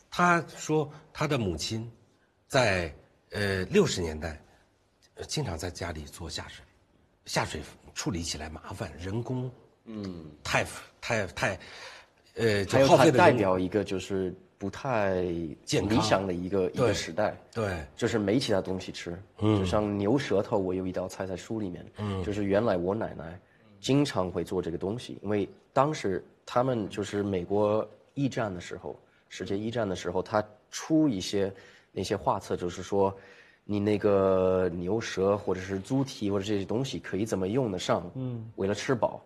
[0.09, 1.87] 他说他的母亲
[2.47, 2.91] 在
[3.29, 4.41] 呃六十年代。
[5.28, 6.63] 经常在家里做下水，
[7.25, 7.62] 下水
[7.93, 9.49] 处理起来麻烦，人工，
[9.86, 10.65] 嗯，太
[10.99, 11.60] 太太，
[12.36, 15.23] 呃，还有它代表一个就是不太
[15.63, 15.97] 健康。
[15.97, 23.39] 理想的一个一个时代，对，就是没其他东西吃，嗯，就像牛舌头，我有一道菜在书里面，嗯，就是原来我奶奶
[23.80, 28.99] 经常会做这个东西，因为当时他们就是美国一战的时候，
[29.30, 31.54] 世界一战的时候，他出一些
[31.93, 33.17] 那些画册，就是说。
[33.65, 38.10] 你那个牛舌或者是猪蹄或者这些东西可以怎么用得上？
[38.15, 39.19] 嗯，为了吃饱，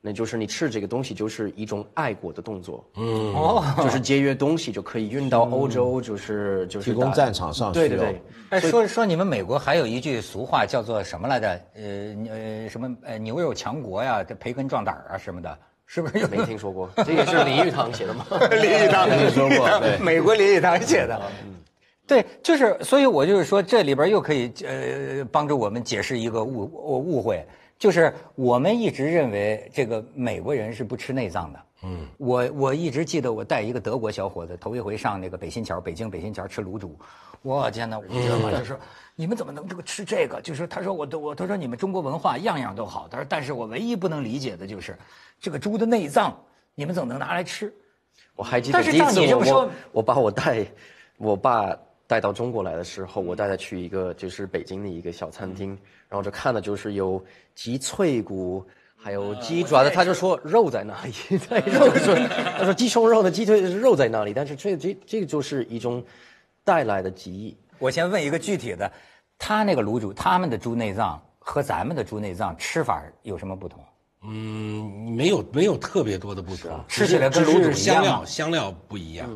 [0.00, 2.84] 那就是你吃这个东西就是一种爱国的动作。
[2.96, 8.22] 嗯，哦， 就是节约东西就可以运到欧洲，就是就是提供战场上对对对。
[8.50, 11.48] 哎，说说你们美国还有一句俗话叫做什么来着？
[11.76, 11.82] 呃
[12.30, 16.26] 呃什么呃牛肉强国呀，这培根壮胆啊什么的，是不是？
[16.26, 18.26] 没听说过，这也是林语堂写的吗？
[18.50, 19.68] 林语堂听说过，
[20.02, 21.22] 美国林语堂写的。
[22.06, 26.70] 对，就是，所以我就是说，这里边又可以呃帮助我们解释一个误
[27.16, 27.46] 误会，
[27.78, 31.60] 就是我们一直认为这个美国人是不吃内脏的。
[31.82, 36.94] 嗯，我我一直记得我带一个德国小伙子头一回上那个北新桥，北京北新桥吃卤煮，
[37.40, 38.78] 我天哪，我知道就是
[39.16, 40.40] 你们怎么能这个吃这个？
[40.42, 44.94] 就是他说我都我他说你们中国文化样样都好，他说但是我唯一不能理解的就是
[45.40, 46.38] 这个猪的内脏，
[46.74, 47.72] 你们怎么能拿来吃？
[48.36, 50.66] 我还记得第一次我我把我带
[51.16, 51.74] 我爸。
[52.06, 55.70] 带到中国来的时候，我带他去一个就是北京的一个小餐厅，
[56.08, 58.64] 然后就看的就是有鸡脆骨，
[58.96, 61.12] 还有鸡爪的，他就说肉在哪里？
[61.38, 62.14] 在肉说
[62.58, 64.32] 他说鸡胸肉的鸡腿肉在哪里？
[64.34, 66.04] 但是这这这个就是一种
[66.62, 67.56] 带来的记忆。
[67.78, 68.90] 我先问一个具体的，
[69.38, 73.82] 他那个卤煮，他们的猪内脏和咱们的猪内脏吃法有什么不同？
[74.26, 79.28] 嗯，没有没有特别多的不同，吃起来跟卤煮香料香料不一样。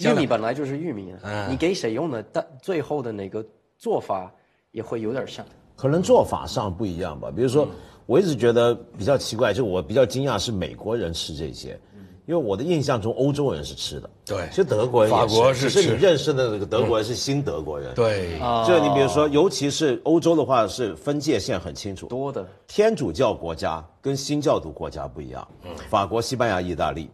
[0.00, 1.14] 玉米本来就是玉米，
[1.48, 3.44] 你给谁用的，但最后的那个
[3.78, 4.32] 做法
[4.72, 5.44] 也会有点像。
[5.76, 7.30] 可能做法上不一样吧。
[7.34, 7.66] 比如说，
[8.06, 11.78] 我一直觉得比较奇怪，就我比较惊讶是美国人吃这些。
[12.26, 27.10] 因为我的印象中，欧洲人是吃的，对，其实德国人、法国是，只是你认识的那个德国人是新德国人，对，就你比如说，尤其是欧洲的话，是分界线很清楚，多的天主教国家跟新教徒国家不一样，嗯，法国、西班牙、意大利，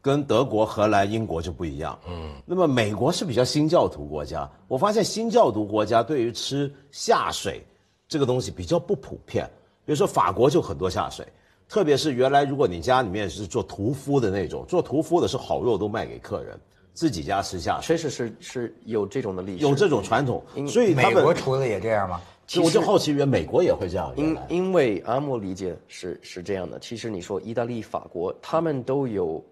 [0.00, 7.64] 跟德国、荷兰、英国就不一样，嗯，那么美国是比较新教徒国家，我发现新教徒国家对于吃下水
[8.06, 9.44] 这个东西比较不普遍，
[9.84, 11.26] 比如说法国就很多下水。
[11.68, 16.58] 特别是原来，如果你家里面是做屠夫的那种，做屠夫的是好肉都卖给客人，
[16.94, 17.78] 自己家吃下。
[17.82, 20.42] 确实是是有这种的历史，有这种传统。
[20.66, 22.22] 所以美国厨子也这样吗？
[22.46, 24.10] 其实我就好奇，原美国也会这样。
[24.16, 26.78] 因因为阿莫理解是是这样的。
[26.78, 29.44] 其实你说意大利、法国，他们都有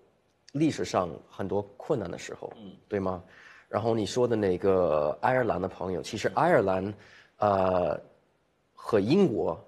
[0.52, 3.22] 历史上很多困难的时候，嗯对吗？
[3.68, 6.94] 然后你说的那个爱尔兰的朋友，其实爱尔兰，
[7.38, 8.00] 呃，
[8.74, 9.59] 和英国。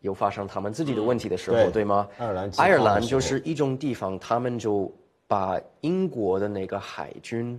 [0.00, 2.06] 有发生他们自己的问题的时候，对吗？
[2.18, 4.92] 爱尔兰，爱尔兰就是一种地方，他们就
[5.26, 7.58] 把英国的那个海军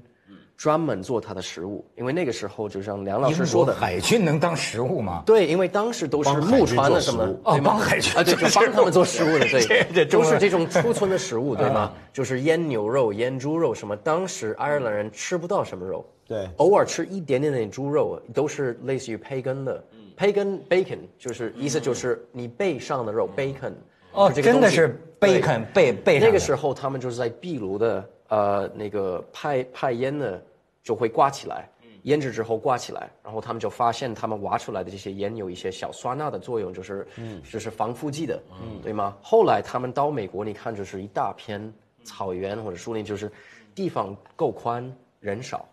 [0.57, 5.21] 专门做他的食物，因为那个时候就像梁老师说的，海军能当食物吗？
[5.25, 9.45] 对，因为当时都是木船的什么，哦，帮海军啊，对，就帮他们做食物的，
[9.93, 11.91] 对， 都是这种储存的食物，对吗？
[12.13, 19.83] 就是腌牛肉、腌猪肉什么，当时爱尔兰人吃不到什么肉，对，偶尔吃一点点的猪肉，都是类似于培根的。
[20.17, 23.73] 培根 bacon 就是意思就是你背上的肉 bacon
[24.13, 28.01] 哦，真的是 bacon 背背那个时候他们就是在壁炉的
[28.35, 30.41] 呃那个派派烟呢
[30.83, 31.69] 就会挂起来，
[32.03, 39.15] 腌制之后挂起来，然后他们就发现他们挖出来的这些烟有一些小酸钠的作用，就是嗯就是防腐剂的，嗯对吗？
[39.21, 43.31] 后来他们到美国，你看就是一大片草原或者树林，就是
[43.73, 45.67] 地方够宽，人少，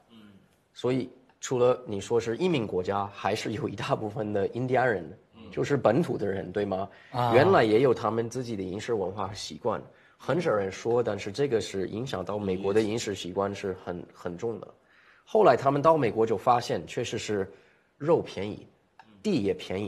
[0.73, 1.11] 所以。
[1.45, 5.05] 除了你说是移民国家，还是有一大部分的印第安人，
[5.51, 6.89] 就是本土的人，对吗？
[7.11, 9.83] 啊，原来也有他们自己的饮食文化和习惯，
[10.25, 14.69] 很少人说，但是这个是影响到美国的饮食习惯是很很重的。
[15.25, 17.53] 后来他们到美国就发现，确实是
[17.99, 18.65] 肉便宜，
[19.21, 19.87] 地也便宜，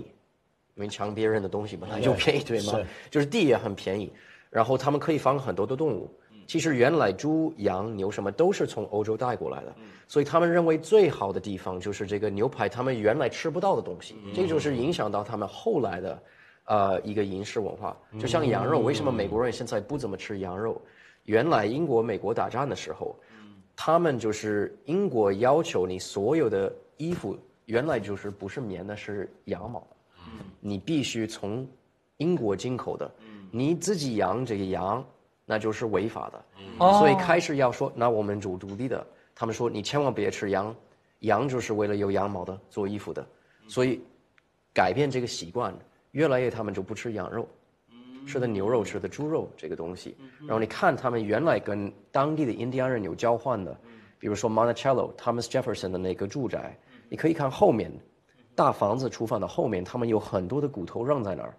[0.75, 2.81] 因为抢别人的东西本来就便宜，对吗？
[3.13, 4.13] 就是地也很便宜，
[4.51, 6.11] 然后他们可以放很多的动物。
[6.49, 9.73] 其实原来猪、羊、牛什么都是从欧洲带过来的，
[10.09, 16.21] 所以他们认为最好的地方就是这个牛排，他们原来吃不到的东西，这就是影响到他们后来的，
[16.65, 17.97] 呃，一个饮食文化。
[18.19, 20.81] 就像羊肉，为什么美国人现在不怎么吃羊肉？
[21.25, 23.17] 原来英国、美国打仗的时候，
[23.75, 29.87] 他们就是英国要求你所有的衣服原来就是不是棉的，是羊毛，
[30.61, 31.67] 你必须从
[32.19, 33.11] 英国进口的，
[33.51, 35.05] 你自己养这个羊。
[35.47, 36.43] 那就是违法的，
[36.99, 40.75] 所以开始要说，那我们主独立的，他们说你千万别吃羊，
[41.19, 43.27] 羊就是为了有羊毛的做衣服的，
[43.69, 44.01] 所以
[44.73, 45.75] 改变这个习惯，
[46.15, 47.47] 越来越他们就不吃羊肉，
[48.27, 50.17] 吃的牛肉，吃的猪肉这个东西。
[50.41, 53.77] 然后你看他们原来跟当地的印第安人有交换的，
[54.19, 56.77] 比如说 Monticello Thomas Jefferson 的那个住宅，
[57.09, 57.93] 你可以看后面
[58.55, 61.55] 大房子厨房的后面，他们有很多的骨头扔在那儿，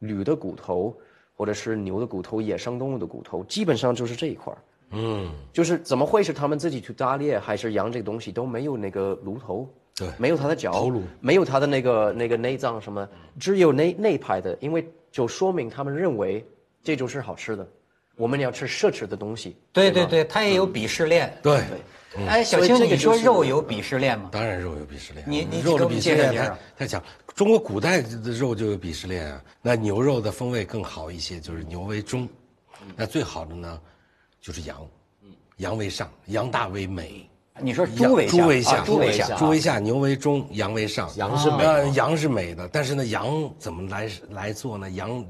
[0.00, 0.94] 驴的骨头。
[1.34, 4.58] 或者是牛的骨头、野生动物的骨头，基本上就是这一块儿。
[4.90, 9.68] 嗯，就是怎么会是他们自己去打猎，还是羊这个东西都没有那个炉头？
[10.02, 16.44] 对，没有他的脚，没有他的那个那个内脏什么，只有内内排的，因为就说明他们认为
[16.82, 17.66] 这就是好吃的。
[18.16, 19.56] 我们要吃奢侈的东西。
[19.72, 21.32] 对对对，他也有鄙视链。
[21.42, 21.62] 对。
[22.28, 24.28] 哎，小青，你说肉有鄙视链吗？
[24.30, 25.24] 当然肉有鄙视链。
[25.26, 27.02] 你你肉的鄙视链太太强。
[27.34, 29.42] 中国古代的肉就有鄙视链啊。
[29.62, 32.28] 那牛肉的风味更好一些，就是牛为中。
[32.94, 33.80] 那最好的呢，
[34.42, 34.86] 就是羊。
[35.56, 37.26] 羊为上，羊大为美。
[37.60, 41.10] 你说猪为猪为下，猪为下，猪为下，牛为中，羊为上。
[41.16, 42.68] 羊是美，羊是美的。
[42.68, 44.90] 但是呢，羊怎么来来做呢？
[44.90, 45.24] 羊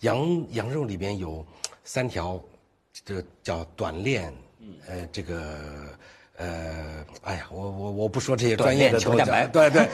[0.00, 1.44] 羊羊肉里边有
[1.84, 2.40] 三条，
[3.04, 4.32] 这叫短链。
[4.86, 5.58] 呃，这个。
[6.38, 9.88] 呃，哎呀，我我我不说这些专业的东西，对对，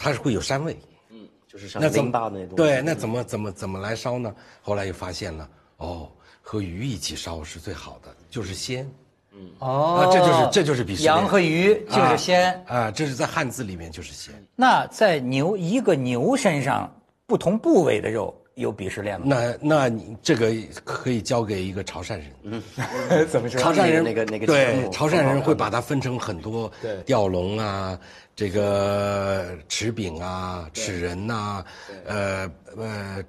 [0.00, 0.74] 它是会有膻味，
[1.12, 2.56] 嗯，就是像淋巴那种。
[2.56, 4.34] 对，那怎么怎么怎么来烧呢？
[4.62, 5.46] 后来又发现了，
[5.76, 6.10] 哦，
[6.40, 8.90] 和鱼一起烧是最好的，就是鲜，
[9.34, 14.34] 嗯，哦，这就是这就是比羊和鱼就是鲜啊，这是在汉字里面就是鲜。
[14.54, 16.90] 那在牛一个牛身上
[17.26, 18.34] 不同部位的肉。
[18.56, 19.26] 有鄙视链吗？
[19.26, 20.52] 那那你这个
[20.84, 22.26] 可以交给一个潮汕人。
[22.42, 22.62] 嗯，
[23.26, 23.58] 怎么说？
[23.58, 26.70] 潮汕人那个那个对，潮汕人会把它分成很多，
[27.06, 27.98] 吊龙啊，
[28.36, 31.64] 这个齿饼啊，齿人呐，
[32.04, 33.24] 呃呃，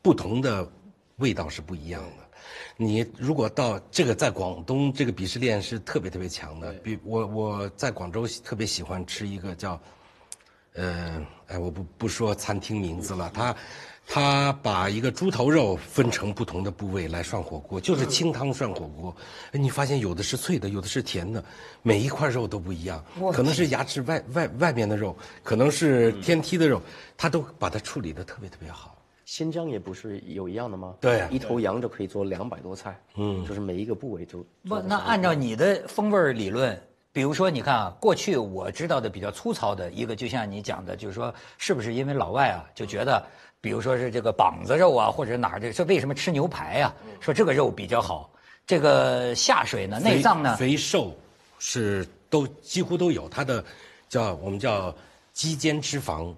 [0.00, 0.66] 不同的
[1.16, 2.23] 味道是不一样的。
[2.76, 6.72] 你如果到这个在广东，这个鄙视链是特别特别强的。
[6.74, 9.80] 比我我在广州特别喜欢吃一个叫，
[10.74, 13.54] 呃，哎，我不不说餐厅名字了，他。
[14.06, 19.16] 他把一个猪头肉分成不同的部位来涮火锅，就是清汤涮火锅。
[19.52, 21.42] 哎，你发现有的是脆的，有的是甜的，
[21.80, 23.02] 每一块肉都不一样。
[23.32, 26.82] 可能是牙齿外外外面的肉，可能是天梯的肉，
[27.16, 28.93] 他都把它处理的特别特别好。
[29.24, 30.94] 新疆也不是有一样的吗？
[31.00, 32.98] 对，一头羊就可以做两百多菜。
[33.16, 34.78] 嗯，就是每一个部位都不。
[34.80, 36.80] 那按照你的风味理论，
[37.12, 43.24] 比如说，你看啊，过去我知道的比较粗糙的一个，就像你讲的，就是说，是不是因为老外啊就觉得。
[43.60, 46.94] 比如说是这个膀子肉啊，或者哪儿这这为什么吃牛排呀？
[47.18, 48.30] 说这个肉比较好。
[48.66, 51.16] 这个下水呢，内脏呢，肥瘦
[51.58, 53.26] 是都几乎都有。
[53.26, 53.64] 它的
[54.06, 54.94] 叫我们叫
[55.32, 56.34] 肌间脂肪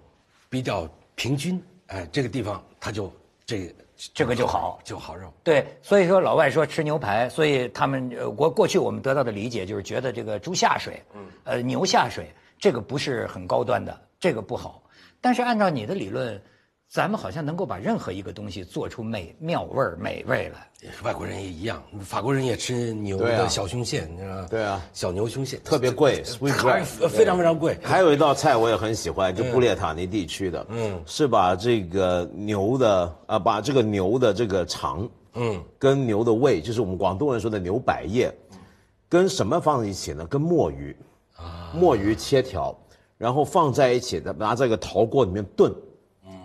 [0.49, 3.13] 比较平均，哎，这个地方它就
[3.45, 3.75] 这
[4.13, 5.33] 这个就好就好肉。
[5.43, 14.83] 对，所以说老外说吃牛排，所以他们呃过过去我们得到的理解就是觉得这个猪下水，嗯呃牛下水这个不是很高端的，这个不好。
[15.21, 16.41] 但是按照你的理论。
[16.89, 20.71] 咱们好像能够把任何一个东西做出美妙味儿、美味来。
[21.03, 26.23] 外国人也一样，法国人也吃牛的小胸腺，你知道对啊，小牛胸腺特别贵，
[27.11, 27.77] 非常非常贵。
[27.83, 38.33] 还有一道菜我也很喜欢，就布列塔尼地区的，嗯，是把这个牛的啊，把这个牛的这个肠，嗯，跟牛的胃，就是我们广东人说的牛百叶，
[39.09, 40.25] 跟什么放在一起呢？
[40.27, 40.97] 跟墨鱼，
[41.35, 42.79] 啊，墨鱼切条，
[43.19, 45.75] 然后放在一起的，拿这个陶锅里面炖。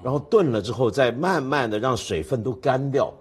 [0.04, 3.14] 然后炖了之后，再慢慢的让水分都干掉，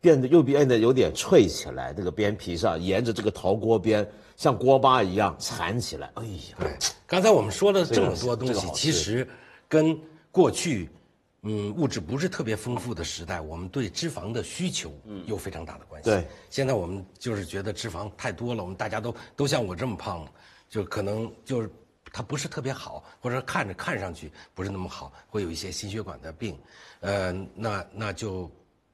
[0.00, 1.92] 变得又变得有点脆起来。
[1.92, 6.10] 这个边皮上沿着这个陶锅边，像锅巴一样缠起来。
[6.14, 6.76] 哎呀，对，
[7.06, 9.26] 刚才我们说了这么多东西，其实
[9.68, 9.98] 跟
[10.30, 10.88] 过去，
[11.42, 14.92] 嗯，物质不是特别丰富的时代，我们对脂肪的需求
[15.26, 16.10] 有非常大的关系。
[16.10, 20.26] 对，现在我们就是觉得脂肪太多了，我们大家都都像我这么胖，
[20.68, 21.70] 就可能就是。
[22.16, 26.58] 它不是特别好，或者看着看上去不是那么好，会有一些心血管的病，
[27.00, 28.50] 呃，那那就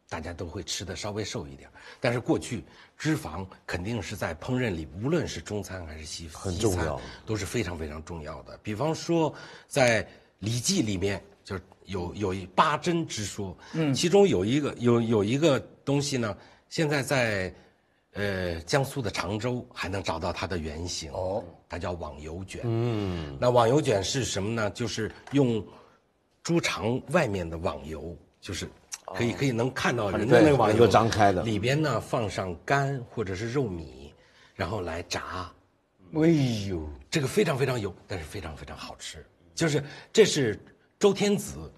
[0.09, 1.71] 大家都会吃的稍微瘦一点。
[2.01, 2.65] 但是过去
[2.99, 8.59] 脂肪肯定是在烹饪里，无论是中餐还是西很重要，都是非常非常重要的。
[8.61, 9.33] 比方说
[9.69, 10.03] 在
[10.41, 16.37] 《礼记》里面就有有一八珍之说，嗯，其中有一个有有一个东西呢，
[16.69, 17.55] 现在在。
[18.15, 22.61] 呃，江苏的常州还能找到它的原型哦，它叫网油卷。
[22.65, 24.71] 嗯，那网油卷是什么呢？
[24.71, 25.65] 就是用
[26.43, 28.69] 猪肠外面的网油，就是
[29.07, 34.13] 可以可以能看到人的那个网油张开的，里边呢放上干或者是肉米，
[34.55, 35.51] 然后来炸。
[36.15, 36.29] 哎
[36.69, 39.25] 呦，这个非常非常油，但是非常非常好吃。
[39.55, 39.83] 就是
[40.13, 40.61] 这是
[40.99, 41.73] 周天子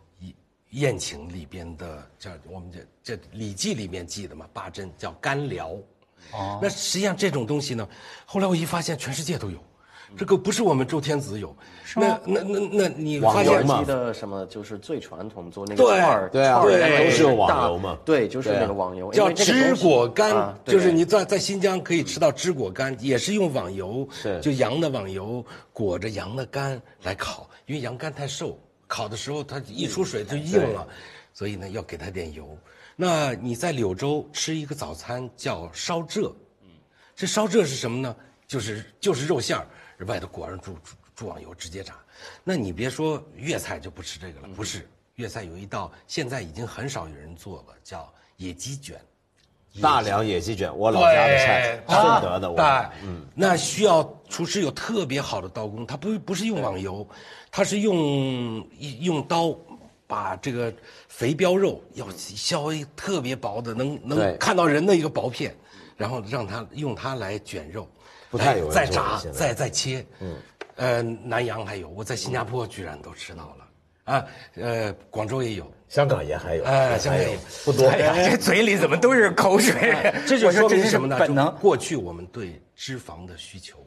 [0.70, 5.76] 宴请里边的，叫我们这这《礼记》里面记的嘛，八珍叫干辽。
[6.32, 7.88] 哦，那实际上这种东西呢，
[8.24, 9.58] 后来我一发现全世界都有，
[10.16, 11.54] 这个不是我们周天子有，
[11.96, 14.44] 那那那那你发现记得什么？
[14.46, 24.08] 就是最传统做那个串儿，对啊，对，都是网油嘛，对，就是那个网油，叫芝果干，就是你在在新疆可以吃到芝果干，也是用网油，
[24.40, 30.86] 就羊的网油裹着羊的肝来烤，因为羊肝太瘦，烤的时候它一出水就硬了，
[31.32, 32.56] 所以呢要给它点油。
[32.96, 36.32] 那你在柳州吃一个早餐叫烧蔗，
[36.62, 36.68] 嗯，
[37.16, 38.14] 这烧蔗是什么呢？
[38.46, 39.66] 就是就是肉馅儿，
[40.06, 41.94] 外头裹上猪猪猪网油直接炸。
[42.44, 49.00] 那你别说粤菜就不吃这个了，不是粤菜有一道现在已经很少有人做了，叫野鸡卷，
[49.82, 52.56] 大良野鸡卷，我老家的菜，顺德的，我，
[53.02, 57.04] 嗯，那需要厨师有特别好的刀工，他不不是用网油，
[57.50, 58.64] 他是用
[59.00, 59.56] 用刀。
[60.14, 60.72] 把这个
[61.08, 65.52] 肥膘肉要削微特别薄的，能能看到人的一个薄片，
[65.96, 67.88] 然后让它用它来卷肉，
[68.30, 70.06] 不太有再炸再再切。
[70.20, 70.36] 嗯，
[70.76, 73.66] 呃，南洋还有，我在新加坡居然都吃到了，
[74.04, 77.88] 啊，呃，广州也有，香港也还有，哎，香港也有，不多。
[77.90, 79.96] 哎呀，这嘴里怎么都是口水？
[80.28, 81.18] 这就说明什么呢？
[81.18, 81.52] 本能。
[81.56, 83.84] 过去我们对脂肪的需求。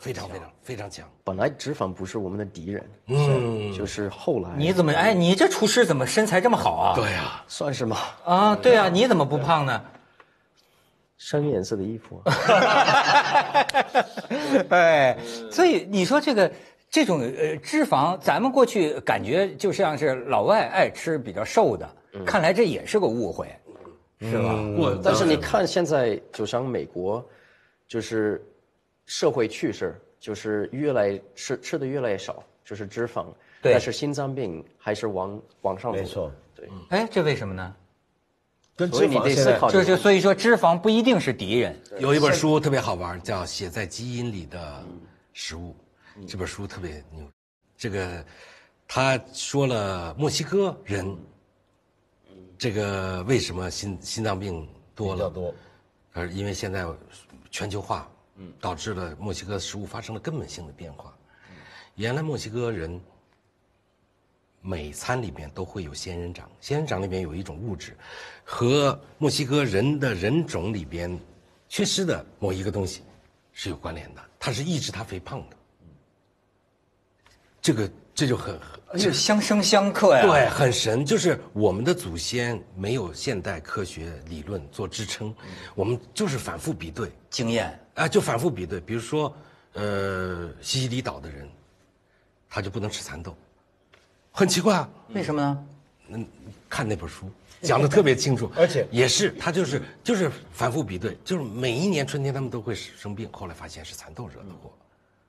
[0.00, 1.06] 非常非常非常强。
[1.22, 4.48] 本来脂肪不是我们的敌人，嗯，就是后来。
[4.56, 5.12] 你怎么哎？
[5.12, 6.94] 你这厨师怎么身材这么好啊？
[6.96, 7.98] 对呀，算是吗？
[8.24, 9.84] 啊，对啊，你怎么不胖呢？
[11.18, 12.22] 深颜色的衣服。
[14.70, 15.18] 哎，
[15.50, 16.50] 所以你说这个
[16.88, 21.86] 这种呃脂肪，咱们过去感觉就像是老外爱吃比较瘦的，
[22.24, 23.54] 看来这也是个误会，
[24.20, 24.58] 是吧？
[25.04, 27.22] 但是你看现在，就像美国，
[27.86, 28.42] 就是。
[29.10, 33.26] 社会趋势就是越来吃吃的越来越少，就是脂肪，
[33.60, 35.98] 但是心脏病还是往往上走。
[35.98, 36.68] 没错，对。
[36.90, 37.74] 哎，这为什么呢？
[38.76, 41.76] 跟脂肪思考就是所以说脂肪不一定是敌人。
[41.98, 44.84] 有一本书特别好玩，叫《写在基因里的
[45.32, 45.74] 食物》，
[46.28, 47.28] 这本书特别牛。
[47.76, 48.24] 这个
[48.86, 51.18] 他说了墨西哥人，
[52.56, 55.28] 这个为什么心心脏病多了？
[55.28, 55.52] 多，
[56.12, 56.86] 而因为现在
[57.50, 58.08] 全球化，
[58.42, 61.14] 嗯，导致了墨西哥食物发生了根本性的变化。
[61.94, 62.98] 原来墨西哥人
[64.62, 67.94] 每餐里面都会有仙人掌，仙人掌里面有一种物质，
[68.42, 71.18] 和墨西哥人的人种里边
[71.68, 73.02] 缺失的某一个东西
[73.52, 75.56] 是有关联的，它是抑制他肥胖的。
[77.60, 78.58] 这个这就很
[78.96, 80.22] 就相生相克呀。
[80.22, 81.04] 对，很神。
[81.04, 85.34] 就是我们的祖先没有现代科学理论做支撑，
[85.74, 88.80] 我们就是反复比对经验啊，就反复比对。
[88.80, 89.34] 比如说，
[89.74, 91.48] 呃，西西里岛的人，
[92.48, 93.36] 他就不能吃蚕豆，
[94.32, 95.66] 很奇怪啊，为什么呢？
[96.08, 96.26] 嗯，
[96.68, 97.30] 看那本书
[97.60, 104.72] 讲的特别清楚， 而且也是他就是就是反复比对，就是每一年春天他们都会生病，后来发现是蚕豆惹的祸。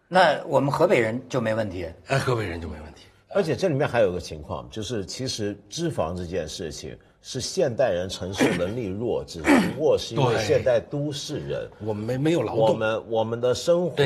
[0.08, 3.04] 那我们河北人就没问题，哎，河北人就没问题。
[3.34, 14.04] 而且这里面还有个情况，就是其实脂肪这件事情是现代人承受能力弱，只不过是因为现代都市人，我们没没有劳动，我们我们的生活，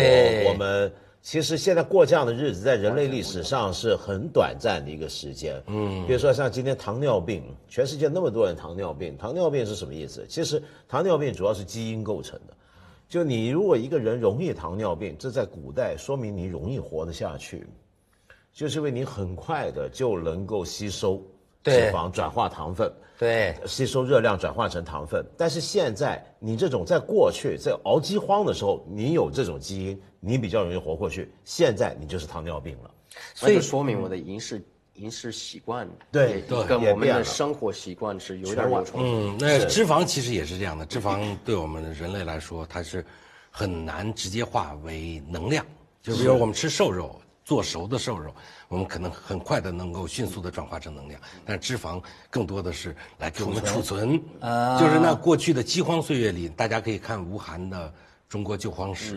[0.48, 0.92] 我们
[1.22, 5.62] 其实现在过这样的日子，在人类历史上是很短暂的一个时间。
[5.68, 10.26] 嗯，比如说像今天糖尿病，全世界那么多人糖尿病，糖尿病是什么意思？
[10.28, 12.54] 其实糖尿病主要是基因构成的。
[13.08, 17.66] 就你如果一个人容易糖尿病，这在古代说明你容易活得下去，
[18.52, 21.24] 就是因为你很快的就能够吸收
[21.74, 25.26] 脂肪转化糖分，对，吸收热量转化成糖分。
[25.36, 31.32] 但是现在你这种在过去在熬饥荒的时候，你有这种基因，你比较容易活过去。
[31.44, 32.92] 现在你就是糖尿病了，
[33.34, 34.64] 所以说明我的饮食。
[34.96, 39.00] 饮食习惯对，跟我们的生活习惯是有点冲突。
[39.00, 40.86] 嗯，那脂肪其实也是这样的。
[40.86, 43.06] 脂肪对我们人类来说，它是
[43.52, 45.66] 很难直接化为能量。
[46.02, 48.34] 就比如我们吃瘦肉，做熟的瘦肉，
[48.68, 51.22] 我们可能很快的能够迅速的转化成能量。
[51.46, 54.20] 但脂肪更多的是来给我们储存。
[54.80, 57.88] 就是那过去的饥荒岁月里，大家可以看吴晗的
[58.28, 59.16] 《中国救荒史》。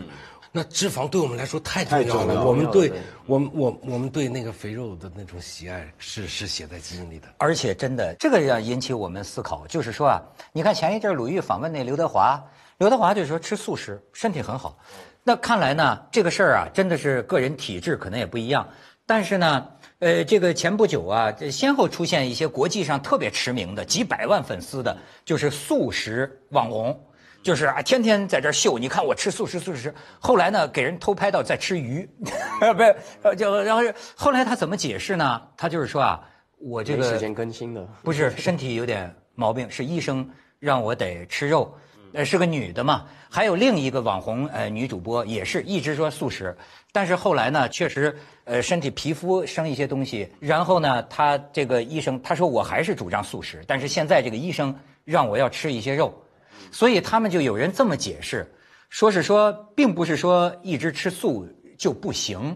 [0.51, 2.91] 那脂肪对我们来说太重要了，我们对
[3.27, 7.27] 我们我我们对那个肥肉的那种喜爱是是写在基因里的。
[7.37, 10.21] 而且真的，这个要引起我们思考，就是说啊，
[10.51, 12.43] 你看前一阵鲁豫访问那刘德华，
[12.79, 14.77] 刘德华就说吃素食身体很好。
[15.29, 18.67] 那看来呢，这个事儿啊，真的是个人体质可能也不一样。
[19.05, 19.67] 但是呢，
[19.99, 26.99] 呃，这个前不久啊，这先后出现一些国际上特别驰名的几百万粉丝的，就是素食网红。
[27.43, 29.93] 就是啊，天天在这秀，你看我吃素食，素食。
[30.17, 32.09] 后来呢，给人偷拍到在吃鱼，
[32.75, 32.83] 不
[33.29, 33.83] 是，就然后
[34.15, 35.39] 后来他怎么解释呢？
[35.55, 36.19] 他就是说啊，
[36.57, 40.27] 我这个时间更新的不是身体有点毛病，是医生
[40.57, 41.71] 让我得吃肉，
[42.13, 43.05] 呃，是个女的嘛。
[43.29, 46.55] 还有另一个网红呃女主播也是一直说素食，
[46.91, 56.13] 但是后来呢，确实呃身体皮肤生一些东西，然后呢，她这个医生她说我还是主张素食，但是现在这个医生让我要吃一些肉。
[56.71, 58.45] 所以他们就有人这么解释，
[58.89, 61.47] 说是说，并不是说一直吃素
[61.77, 62.55] 就不行，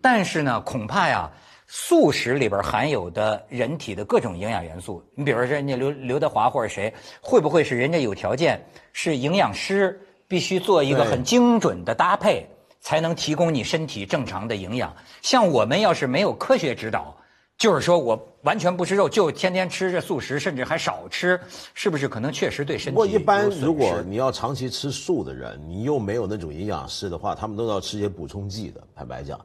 [0.00, 1.30] 但是呢，恐怕呀，
[1.72, 8.60] 素食里边含有的人体的各种营养元素，你比如说人家刘刘德华或者谁，会不会是人家有条件
[8.92, 12.44] 是营养师，必须做一个很精准的搭配，
[12.80, 14.92] 才能提供你身体正常的营养？
[15.22, 17.16] 像我们要是没有科学指导。
[17.56, 21.38] 就是说我完全不吃肉，就天天吃着素食，甚至还少吃，
[21.74, 22.90] 是不是可能确实对身体？
[22.92, 28.80] 不过一般如果你要长期吃素的人，你又没有那种营养师的话，他们都要吃些补充剂的。
[28.96, 29.38] 坦白讲，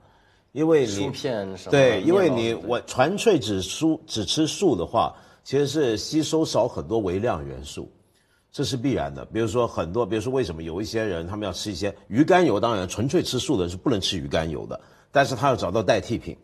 [0.55, 7.91] 因为你片对，因为你我纯粹只蔬只吃素的话，其实是吸收少很多微量元素，
[8.53, 9.25] 这是必然的。
[9.25, 12.57] 比如说很多，比如说为什么有一些人他们要吃一些鱼肝油？
[12.57, 14.79] 当然，纯粹吃素的是不能吃鱼肝油的，
[15.11, 16.37] 但是他要找到代替品。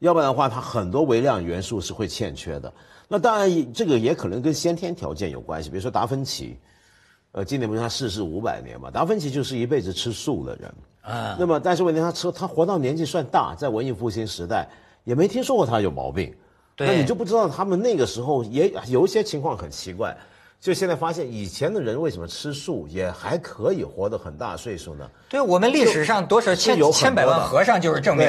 [0.00, 2.70] 要不然的话，他很多微量元素是会欠缺的。
[3.08, 5.70] 那当然，这个也可能跟先天条件有关系。
[5.70, 6.58] 比如说达芬奇，
[7.32, 8.90] 呃，今年不是他逝世五百年嘛？
[8.90, 10.74] 达芬奇就是一辈子吃素的人
[11.06, 11.36] 啊。
[11.38, 14.68] 那么，但是问题他吃，他活到年纪算大，在文艺复兴时代
[15.04, 16.34] 也没听说过他有毛病。
[16.78, 20.14] 那你就不知道他们那个时候也有一些情况很奇怪。
[20.58, 25.08] 就现在发现，以前的人为什么吃素也还可以活得很大岁数呢？
[25.28, 28.26] 对我们历史上多少千千百万和尚就是证明。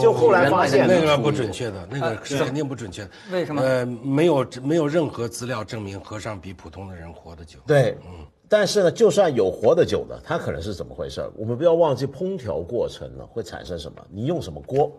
[0.00, 3.10] 就后来发现那个不准确的，那个是肯定不准确的。
[3.30, 3.62] 为什么？
[3.62, 7.58] 呃，没有没有任何资料证明和尚比普通的人活得久。
[7.66, 8.26] 对，嗯。
[8.48, 11.28] 但是呢，就算有活得久的，它可能是怎么回事？
[11.36, 13.98] 我们不要忘记烹调过程呢会产生什么？
[14.10, 14.90] 你用什么锅？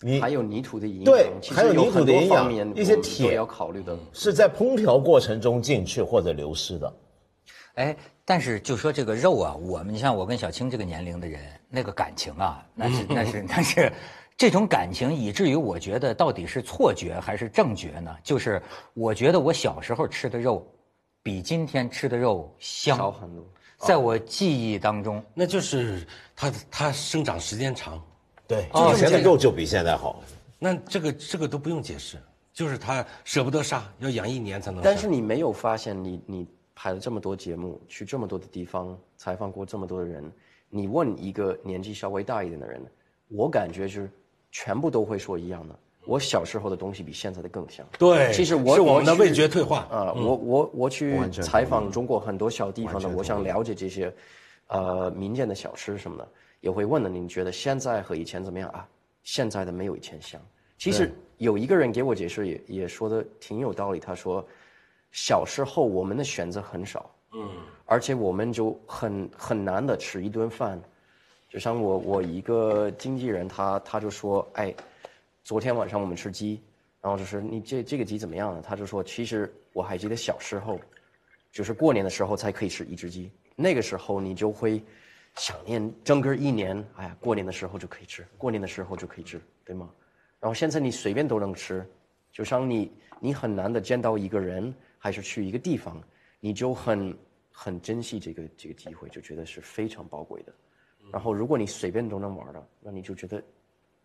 [0.00, 6.92] 你还有泥土的营养，对，还有泥土的营养，一些铁要考虑的，是在烹调过程中进去或者流失的。
[7.74, 13.92] 哎，但是就说这个肉啊，我们你像我跟小青这个年龄的人，那个感情啊，那是 那是 那是，
[14.36, 18.16] 这种感情以至于我觉得到底是错觉还是正觉呢？
[18.22, 18.62] 就是
[18.94, 20.64] 我觉得我小时候吃的肉，
[21.28, 23.44] 比今天吃的肉香少很多，
[23.76, 28.02] 在我记忆当中，那就是它它生长时间长，
[28.46, 30.22] 对，以前的肉就比现在好。
[30.58, 32.16] 那这个这个都不用解释，
[32.50, 34.80] 就是他舍不得杀，要养一年才能。
[34.82, 40.32] 但是你没有发现，你你拍了这么多节目，去这么多的地方采访过这么多的人，
[40.70, 42.82] 你问一个年纪稍微大一点的人，
[43.28, 44.10] 我感觉就是
[44.50, 45.78] 全部都会说一样的。
[46.08, 47.86] 我小时候的东西比现在的更香。
[47.98, 50.14] 对，其实我是我们的味觉退化啊。
[50.14, 54.10] 我我我去采访中国很多小地方的，我想了解这些，
[54.68, 56.28] 呃，民间的小吃什么的，
[56.60, 57.10] 也会问的。
[57.10, 58.88] 您觉得现在和以前怎么样啊？
[59.22, 60.40] 现在的没有以前香。
[60.78, 64.00] 其实有一个人给我解释，也也说的挺有道理。
[64.00, 64.42] 他说，
[65.12, 67.50] 小时候我们的选择很少，嗯，
[67.84, 70.80] 而且我们就很很难的吃一顿饭。
[71.50, 74.74] 就像我我一个经纪人，他他就说，哎，
[75.42, 76.62] 昨天晚上我们吃鸡，
[77.00, 78.62] 然后就是你这这个鸡怎么样呢？
[78.64, 80.80] 他就说，其实我还记得小时候，
[81.50, 84.82] 就是过年的时候才可以吃一只鸡，那个时候你就会。
[85.34, 89.88] 想念整个一年，哎呀，过年的时候就可以吃，过年的时候就可以吃，对吗？
[90.40, 91.86] 然后现在你随便都能吃，
[92.32, 96.02] 就像你你很难的见到一个人，还是去一个地方，
[96.40, 97.16] 你就很
[97.52, 100.52] 很珍惜这个这个机会，就觉得是非常宝贵的。
[101.12, 103.40] 然后如果你随便都能玩了，那你就觉得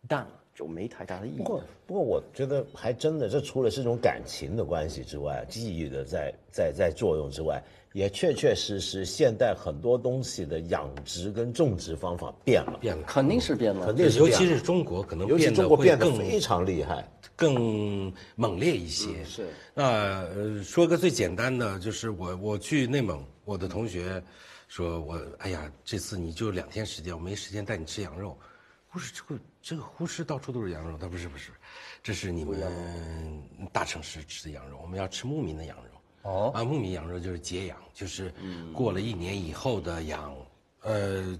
[0.07, 1.37] 淡了，就没太大的意义。
[1.37, 7.63] 不过不过我觉得还真的，这除了是种感情的关系之外，记忆的在在在作用之外。
[7.93, 14.17] 也确确实实，现代很多东西的养殖跟种植方法变了，变了，肯定是变了，肯定是。
[14.17, 19.23] 尤其是中国，可能变得会更非常厉害，更猛烈一些。
[19.23, 19.47] 是。
[19.75, 20.27] 那
[20.63, 24.19] 说个最简单的，就是我我去内蒙，我的同学
[24.67, 28.35] 说我，哎呀，这次你就两天时间，我没时间带你吃羊肉。
[28.93, 31.49] 不是这个这个呼市到处都是羊肉，它不是不是，
[32.03, 32.61] 这是你们
[33.71, 36.29] 大城市吃的羊肉，我们要吃牧民的羊肉。
[36.29, 38.31] 哦啊，牧民羊肉就是节羊，就是
[38.71, 40.35] 过了一年以后的羊，
[40.81, 41.35] 呃，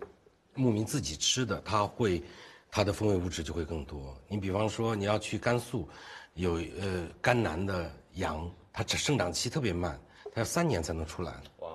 [0.56, 2.24] 牧民自己吃的，它会，
[2.72, 4.18] 它的风味物质就会更多。
[4.28, 5.88] 你比方说你要去甘肃，
[6.34, 9.96] 有呃甘南的羊，它这生长期特别慢，
[10.34, 11.40] 它要三年才能出栏。
[11.60, 11.70] 哇！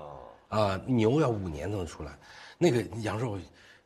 [0.48, 2.18] 啊，牛要五年才能出来，
[2.58, 3.38] 那个羊肉，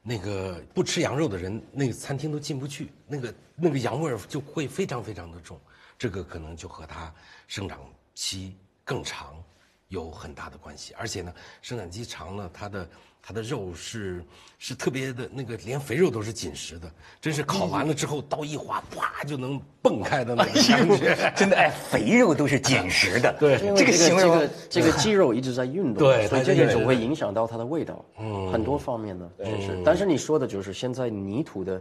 [0.03, 5.59] 那个不吃羊肉的人，那个餐厅都进不去，那个那个羊味儿就会非常非常的重，
[5.97, 7.15] 这个可能就和它
[7.47, 7.81] 生长
[8.15, 8.57] 期。
[8.85, 9.41] 更长，
[9.87, 11.33] 有很大的关系，而且呢，
[11.63, 12.91] 生长期长了，它的
[13.23, 14.25] 它的肉是
[14.59, 21.33] 是特别的那个，连肥肉都是紧实的，真是烤完了之后刀一划，啪就能蹦开的那种感觉。
[21.37, 23.33] 真的哎，肥肉都是紧实的。
[23.39, 29.81] 对，这个形容，这个 肌肉一直在运动，对，所以这个总会影响到它的味道，嗯，很多方面呢，就是。
[29.85, 31.81] 但是你说的就是现在泥土的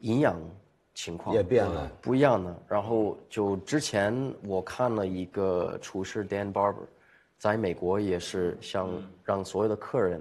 [0.00, 0.38] 营养。
[0.94, 2.54] 情况也变了，不一样的。
[2.68, 4.14] 然后就之前
[4.44, 6.84] 我看了一个厨师 Dan Barber，
[7.38, 8.90] 在美国也是想
[9.24, 10.20] 让所有的客人，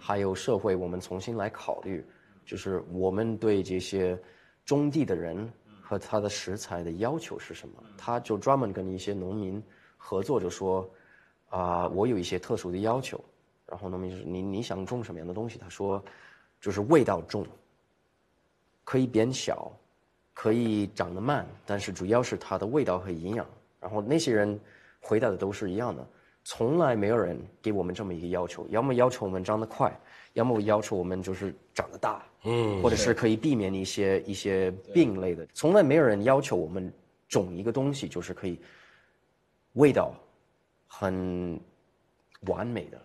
[0.00, 2.04] 还有社会，我们重新来考虑，
[2.44, 4.18] 就是我们对这些
[4.64, 7.74] 种地的人和他的食材的要求是什么。
[7.96, 9.62] 他就专门跟一些农民
[9.98, 10.88] 合作，就说
[11.50, 13.22] 啊，我有一些特殊的要求。
[13.66, 15.58] 然后农民说你你想种什么样的东西？
[15.58, 16.02] 他说
[16.60, 17.46] 就是味道重，
[18.82, 19.70] 可以变小。
[20.32, 23.46] 可以长得慢，但是主要是它的味道和营养。
[23.78, 24.58] 然后那些人
[24.98, 26.06] 回答的都是一样的，
[26.52, 29.96] 从来没有人给我们这么一个要求，要么要求我们长得快，
[30.32, 35.46] 要么要求我们就是长得大，嗯，或者是可以避免一些一些病类的。
[35.54, 36.92] 从来没有人要求我们
[37.28, 38.58] 种一个东西就是可以
[39.74, 40.12] 味道
[40.88, 41.60] 很
[42.48, 43.00] 完美的。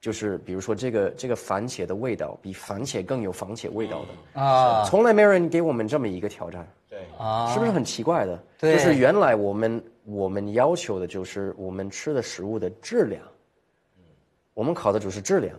[0.00, 4.40] 就是比如说这个这个番茄的味道比番茄更有番茄味道的。
[4.42, 6.81] 啊，从来没有人给我们这么一个挑战，对
[7.18, 8.44] 啊，是不是很奇怪的？
[8.58, 13.22] 对，就是原来我们我们要求的就是我们吃的食物的质量，
[14.54, 15.58] 我们考的就是质量，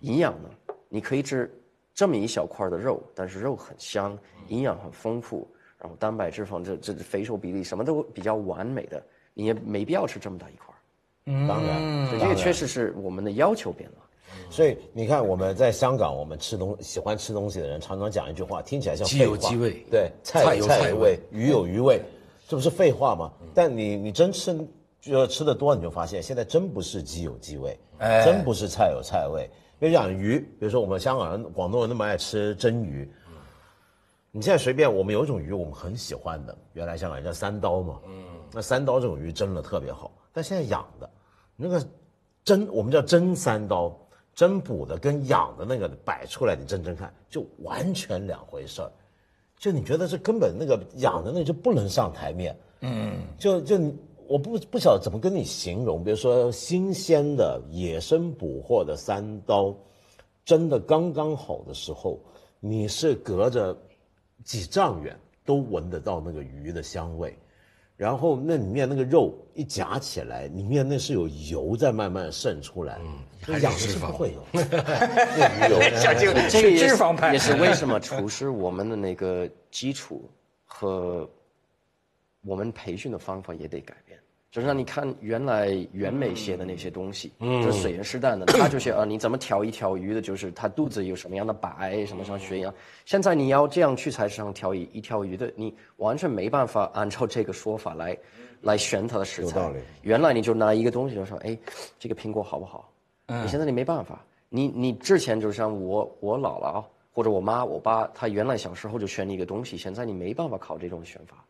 [0.00, 0.48] 营养呢，
[0.88, 1.52] 你可以吃
[1.94, 4.18] 这么一小块的肉，但是肉很香，
[4.48, 5.46] 营养很丰富，
[5.78, 9.02] 然后蛋白质肪这这肥瘦比例什么都比较完美的，
[9.34, 10.74] 你也没必要吃这么大一块。
[11.46, 13.96] 当然，这个确实是我们的要求变了。
[14.50, 22.02] 所以你看，我们在香港，我们吃东喜欢吃东西的人，常常讲一句话，听起来像鸡有鸡味，对，菜有菜味，鱼有鱼味，
[22.48, 23.32] 这不是废话吗？
[23.54, 24.56] 但你你真吃，
[25.00, 29.48] 就吃的多，你就发现现在真不是鸡有鸡味，哎真不是菜有菜味。
[29.78, 33.10] 比如讲鱼，比如说我们香港人、广东人那么爱吃蒸鱼，
[34.30, 41.08] 你现在随便，我们有一种鱼我们很喜欢的，原来香港人叫三刀嘛，嗯，那三刀这种鱼蒸的特别好，但现在养的。
[41.56, 41.86] 那个
[42.44, 43.94] 蒸，我们叫蒸三刀，
[44.34, 48.90] 蒸补的跟养的那个摆出来，你真正看，就完全两回事儿。
[49.58, 53.78] 就你觉得这根本那个养的那就不能上台面，嗯，就就
[54.26, 59.74] 我不不晓得怎么跟你形容，比如说新鲜的野生捕获的三刀，
[60.46, 62.18] 真的刚刚好的时候，
[62.58, 63.76] 你是隔着
[64.44, 65.14] 几丈远
[65.44, 67.36] 都闻得到那个鱼的香味。
[68.00, 72.98] 然后那里面那个肉一夹起来，里面那是有油在慢慢渗出来。
[73.46, 74.42] 嗯，养的是不会有。
[76.48, 80.30] 这个脂肪派也是为什么 厨师我们的那个基础
[80.64, 81.28] 和
[82.42, 84.18] 我们培训的方法也得改变。
[84.50, 92.74] 就是让你看原来袁美写的那些东西，就是水原师旦的，他就写啊，你怎么调一条鱼的，就是它肚子有什么样的白，什么像血一样。
[93.04, 98.18] 现在你要这样去菜市场调一一条鱼的，你完全没办法按照这个说法来，
[98.60, 99.60] 来选它的食材。
[99.60, 99.78] 有道理。
[100.02, 101.56] 原来你就拿一个东西就说，哎，
[101.96, 102.92] 这个苹果好不好？
[103.26, 103.44] 嗯。
[103.44, 111.44] 你现在你没办法，你你之前就像我我姥姥或者我妈我爸，他原来小时候就选一个东西，现在你没办法考这种选法。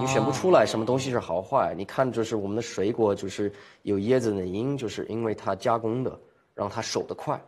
[0.00, 1.74] 你选不出来什么东西是好坏？
[1.76, 3.52] 你看，就是我们的水果，就是
[3.82, 6.16] 有椰子的因，就是因为它加工的，
[6.54, 7.40] 让它熟得快。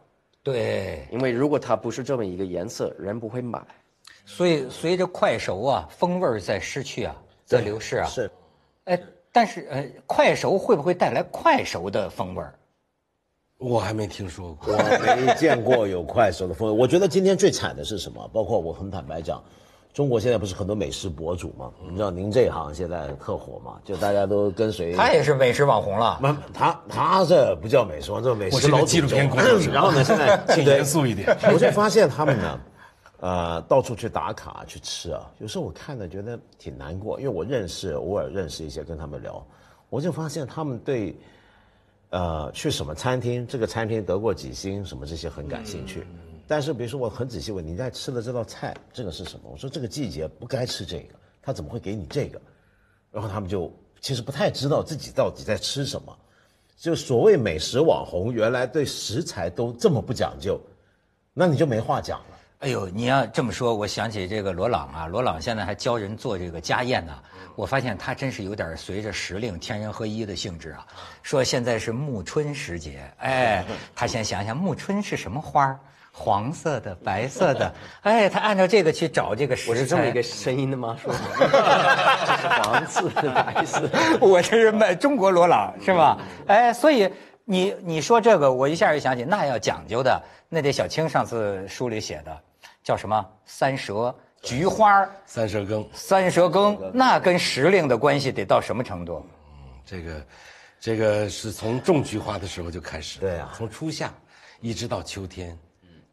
[0.43, 3.65] 对，因为如果它不是这么一个颜色，人不会买。
[4.25, 7.15] 所以随着快熟啊，风味在失去啊，
[7.45, 8.07] 在流逝啊。
[8.09, 8.29] 是。
[8.87, 9.01] 哎，
[9.31, 12.45] 但是呃，快熟会不会带来快熟的风味
[13.59, 16.77] 我还没听说过，我没见过有快熟的风味。
[16.77, 18.29] 我觉得今天最惨的是什么？
[18.33, 19.41] 包括我很坦白讲。
[19.97, 21.73] 中国现在不是很多美食博主吗？
[21.89, 23.81] 你知道您这行现在特火吗？
[23.83, 26.19] 就大家都跟随他也是美食网红了。
[26.21, 29.27] 不，他他这不叫美食，这美食老纪录片。
[29.73, 31.35] 然后呢，现在 请严肃一点。
[31.51, 32.61] 我就发现他们呢，
[33.21, 35.31] 呃，到处去打卡去吃啊。
[35.39, 39.43] 有时候我看了觉得挺难过，因为我认识偶尔认识一些跟他们聊，
[39.89, 41.17] 我就发现他们对，
[42.11, 46.07] 呃，去什么餐厅，这个餐厅得过几星，什么这些很感兴趣。
[46.49, 49.51] 但是，比如说，我很仔细问你在吃的这道菜，这个是什么？
[49.51, 52.41] 我说这个季节不该吃这个，他怎么会给你这个？
[53.11, 56.17] 然后他们就其实不太知道自己到底在吃什么。
[56.77, 60.61] 就所谓美食网红，原来对食材都这么不讲究，
[61.33, 62.27] 那你就没话讲了。
[62.61, 67.13] 哎呦，你要这么说，我想起这个罗朗啊，罗朗现在还教人做这个家宴呢。
[67.55, 70.87] 我发现他真是有点随着时令天人合一的性质啊。
[71.23, 75.81] 说现在是暮春时节，哎，他先想想暮春是什么花儿。
[76.19, 79.71] 黄色的、白色的，哎，他按照这个去找这个食材。
[79.71, 80.97] 我是这么一个声音的吗？
[80.99, 81.13] 说
[82.65, 83.83] 黄色的、白色，
[84.19, 86.17] 我这是卖中国罗朗是吧？
[86.47, 87.07] 哎，所以
[87.45, 92.35] 你你说这个，我一下就想起那要讲究的，那得小青上次书里写的，
[92.83, 99.23] 叫什么三蛇菊花三蛇羹，三蛇羹，那跟时令的关系得到什么程度？
[99.51, 100.27] 嗯，这个，
[100.81, 103.21] 这个是从种菊花的时候就开始。
[103.21, 104.11] 对啊，从初夏
[104.63, 105.57] 一直到秋天。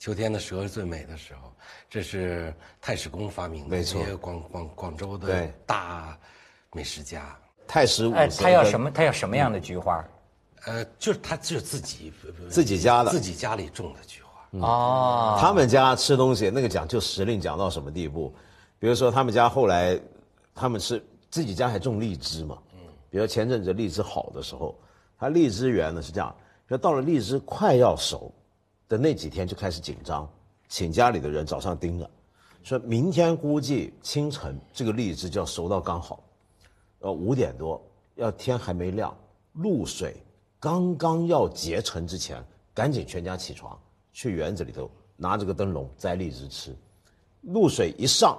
[0.04, 1.50] 秋天的蛇是最美的时候，
[1.90, 6.20] 这是太史公发明的，没错，广广广州的大
[6.74, 7.34] 美食家
[7.66, 8.14] 太史五。
[8.14, 8.92] 哎，他要什么？
[8.92, 10.06] 他要什么样的菊花？
[10.66, 12.12] 呃，就是他就是自己
[12.50, 14.68] 自己家的，自己家里种的菊花。
[14.68, 18.36] 哦，他们家吃东西那个讲究时令讲到什么地步？
[18.80, 19.98] 比如说他们家后来，
[20.54, 21.02] 他们吃
[21.32, 22.58] 自己家还种荔枝嘛？
[22.74, 22.80] 嗯，
[23.10, 24.78] 比如前阵子荔枝好的时候，
[25.18, 26.36] 他荔枝园呢是这样，
[26.70, 28.30] 就到了荔枝快要熟。
[28.88, 30.30] 的那几天就开始紧张，
[30.68, 32.10] 请家里的人早上盯着，
[32.64, 36.24] 说明天估计清晨这个荔枝就要熟到刚好，
[37.00, 37.82] 呃五点多
[38.16, 39.16] 要天还没亮，
[39.54, 40.16] 露水
[40.60, 43.78] 刚刚要结成之前，赶紧全家起床
[44.12, 46.76] 去园子里头拿着个灯笼摘荔枝吃，
[47.42, 48.38] 露水一上，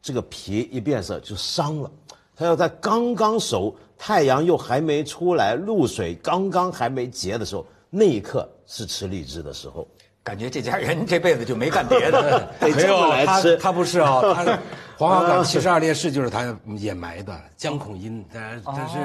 [0.00, 1.90] 这个皮一变色就伤了，
[2.34, 7.66] 它要在刚刚熟，太阳又还没出来，露水刚刚还没结的时候。
[7.88, 9.86] 那一刻是吃荔枝的时候，
[10.22, 14.58] 感觉这家人这辈子就没干别的， 没有他他不是啊，他
[14.98, 18.98] 黄花岗七十二烈士就是他掩埋的，江孔殷，他他是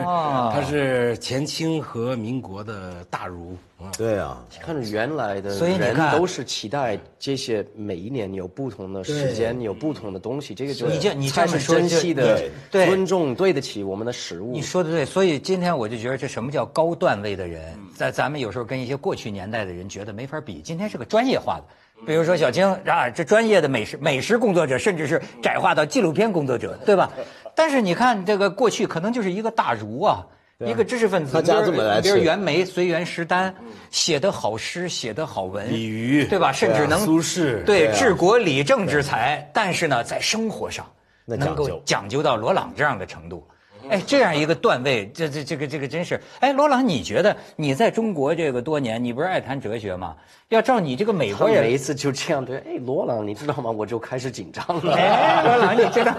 [0.53, 3.57] 他是前清和民国的大儒。
[3.97, 14.53] 对啊，看着原来的人都是期待这些，每一年有不同的时间，有不同的东西，这个就你这你这么珍惜的尊重，对得起我们的食物。
[14.53, 20.61] 你说的对，所以今天我就觉得这什么叫高段位的人，在咱们有时候跟一些过去年代的人觉得没法比。
[20.61, 21.63] 今天是个专业化的，
[22.05, 27.11] 比如说小青啊，这专业的美食美食工作者，甚至是窄化到纪录片工作者，对吧？
[27.55, 30.25] 但是你看这个过去可能就是一个大儒啊。
[30.63, 33.51] 一个知识分子，他家这么来比如袁枚、随园食丹，
[33.89, 36.51] 写的好诗，写的好文，李渔，对吧？
[36.51, 40.85] 甚至能苏轼，对治国理政之才，但是呢，在生活上
[41.25, 43.43] 能够讲究到罗朗这样的程度。
[43.91, 50.15] 哎，这样一个段位，这这这个这个真是，哎，罗朗，你觉得你在中国这个多年，你不是爱谈哲学吗？
[50.47, 53.69] 要照你这个美国人，每一次就这样对，哎，罗朗，你知道吗？
[53.69, 54.93] 我就开始紧张了。
[54.93, 56.15] 哎，罗朗，你知道？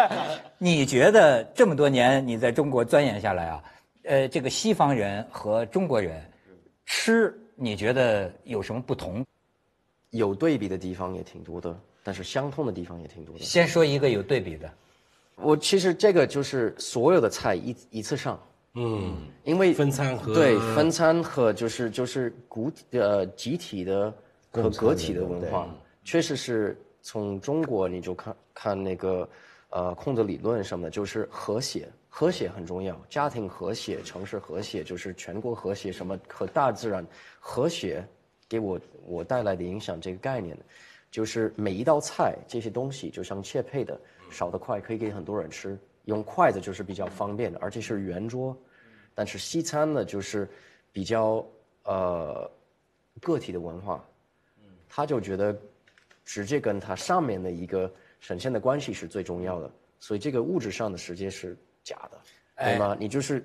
[0.56, 3.64] 你觉得这么多年你在中国钻研下来啊，
[4.04, 6.18] 呃，这个西方人和中国人
[6.86, 9.22] 吃，你觉得有什么不同？
[10.10, 13.44] 有对比的地方也挺多的，但是相通的地方也挺多的。
[13.44, 14.70] 先说一个有对比的。
[15.42, 18.40] 我其实这个就是所有的菜一一次上，
[18.74, 24.12] 嗯，因为分餐和对分餐和就是就是古呃集体的
[24.50, 25.68] 和个体的文化，
[26.04, 29.28] 确实是从中国你就看看那个
[29.70, 37.04] 呃控制理论什么的，就是和谐，和谐很重要，家庭和谐，城市和谐，就是全国和谐，什么和大自然
[37.38, 38.06] 和谐，
[38.48, 40.56] 给我我带来的影响这个概念，
[41.10, 43.98] 就是每一道菜这些东西就像切配的。
[44.30, 48.56] 少得快可以给很多人吃，用筷子就是比较方便的，而且是圆桌。
[49.14, 50.48] 但是西餐呢，就是
[50.92, 51.44] 比较
[51.84, 52.50] 呃
[53.20, 54.02] 个体的文化，
[54.88, 55.54] 他就觉得
[56.24, 62.18] 直接跟他上面的一个神仙的关系是最重要的，所以这个物质上的世界是假的，
[62.56, 62.96] 对吗？
[62.98, 63.44] 你就是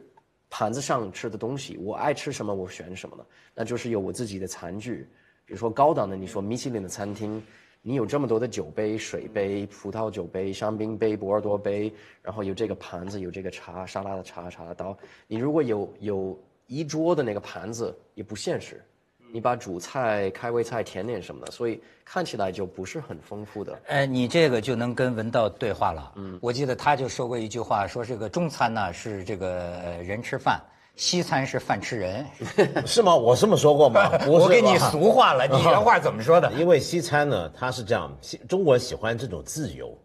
[0.50, 5.08] 盘子上吃的东西，我爱吃什么我选什么的，那就是有我自己的餐具，
[5.46, 7.44] 比如说高档的，你说米其林的餐厅。
[7.88, 14.98] 你有这么多的酒杯、水杯、葡萄酒杯、香槟杯、波尔多杯，然后有这个盘子，有这个茶沙拉的茶茶刀。
[15.28, 18.84] 你如果有有一桌的那个盘子，也不现实。
[19.32, 23.80] 你把主菜、开胃菜、甜点什么的，所以看起来就不是很丰富的。
[23.86, 26.12] 哎，你这个就能跟文道对话了。
[26.16, 30.60] 嗯，我记得他就说过一句话，说这个中餐呢是这个人吃饭。
[30.96, 32.26] 西餐是饭吃人，
[32.86, 33.16] 是吗？
[33.16, 34.10] 我这么说过吗？
[34.28, 36.52] 我给你俗话了，你原话怎么说的？
[36.56, 39.98] 因为西餐呢，它是这样，西中国人喜欢这种自由，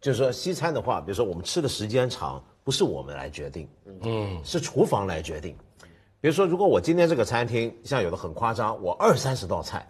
[0.00, 3.68] 就是说西餐的话，比如说我们吃的时间长，不是我们来决定，
[4.02, 5.56] 嗯，是厨房来决定。
[6.20, 9.86] 比如说，如果我今天这个餐厅像有的很夸张，我二三十道菜，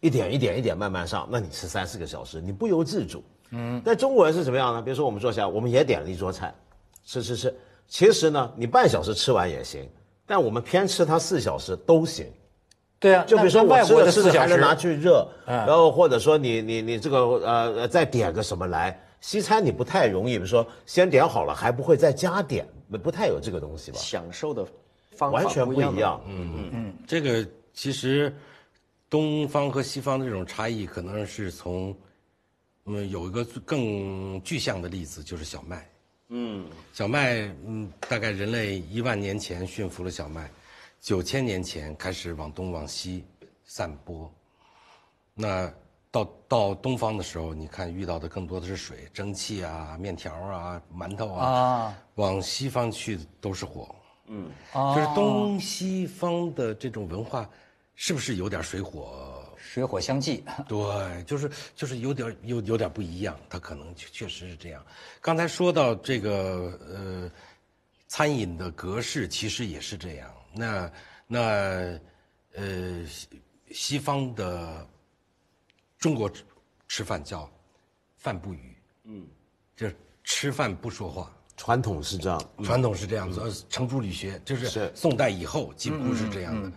[0.00, 3.22] 一点一点一点慢慢上，那你吃三四个小时，你不由自主。
[3.50, 4.80] 嗯，但中国人是怎么样呢？
[4.80, 6.54] 比如说我们坐下，我们也点了一桌菜，
[7.04, 7.54] 吃吃吃。
[7.88, 9.88] 其实呢，你半小时吃完也行，
[10.26, 12.26] 但我们偏吃它四小时都行。
[12.98, 22.66] 对啊，就比如说我吃的吃的还能拿去热，然后或者说你你你这个呃再点个什么来，西餐你不太容易，比如说先点好了还不会再加点，
[23.02, 23.98] 不太有这个东西吧？
[23.98, 24.64] 享受的
[25.12, 26.20] 方法完全不一样。
[26.26, 28.34] 嗯嗯嗯，这个其实
[29.10, 31.94] 东方和西方的这种差异，可能是从
[32.86, 35.86] 嗯有一个更具象的例子，就是小麦。
[36.28, 40.50] 嗯，小麦，嗯，大概人类一万年前驯服了小麦，
[41.00, 43.24] 九千年前开始往东往西
[43.64, 44.28] 散播。
[45.34, 45.72] 那
[46.10, 51.96] 到到东方的时候，你看遇到的更多的是水、蒸汽啊、面条啊、馒头啊。
[52.14, 53.94] 往西方去都是火。
[54.26, 57.48] 嗯，就是东西方的这种文化，
[57.94, 59.35] 是不是有点水火？
[59.66, 64.84] 水火相济， 对，就是就是有点有有点不一样，它可能确确实是这样。
[65.20, 67.30] 刚才说到这个呃，
[68.06, 70.30] 餐饮的格式其实也是这样。
[70.54, 70.92] 那
[71.26, 71.38] 那
[72.54, 73.04] 呃，
[73.72, 74.86] 西方的
[75.98, 76.30] 中国
[76.88, 77.50] 吃饭叫
[78.16, 79.26] 饭不语，嗯，
[79.76, 83.66] 就是吃饭不说话，传统是这样，传统是这样子。
[83.68, 86.72] 程朱理学就是宋代以后几乎是这样的。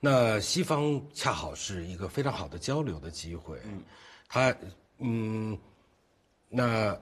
[0.00, 3.82] 那西方恰好是一个非常好的交流的机会，嗯，
[4.28, 4.54] 它，
[4.98, 5.58] 嗯，
[6.48, 6.96] 那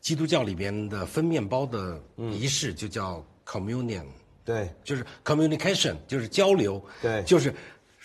[0.00, 4.06] 基督教里边的分面包的仪式就叫 communion，
[4.44, 7.52] 对，就是 communication，就是交流，对，就是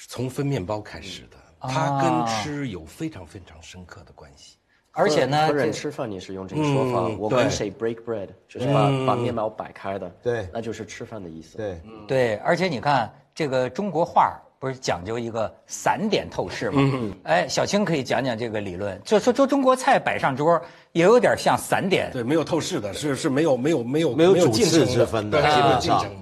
[0.08, 4.58] 从分面包开始的，它跟吃有非常非常深刻的关系。
[4.94, 7.08] 而且呢，和人吃饭你是用这个说法。
[7.20, 11.58] 我跟谁 break bread，就是把把面包摆开的，对，那就是吃饭的意思。
[11.58, 13.14] 对，对，而且你看。
[13.40, 17.16] 这个中国画不是讲究一个散点透视吗？
[17.24, 19.02] 哎，小青可以讲讲这个理论。
[19.06, 20.62] 就说说中国菜摆上桌，
[20.92, 22.12] 也有点像散点。
[22.12, 25.42] 对，没有透视的，是是没有没有没有没有主次之分的。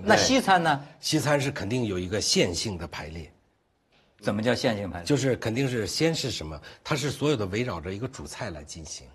[0.03, 0.80] 那西餐呢？
[0.99, 3.28] 西餐是肯定有一个线性的排列。
[4.22, 5.05] 怎么叫线性排列？
[5.07, 6.61] 就是肯定是先是什么？
[6.84, 9.07] 它是所有的围绕着一个主菜来进行，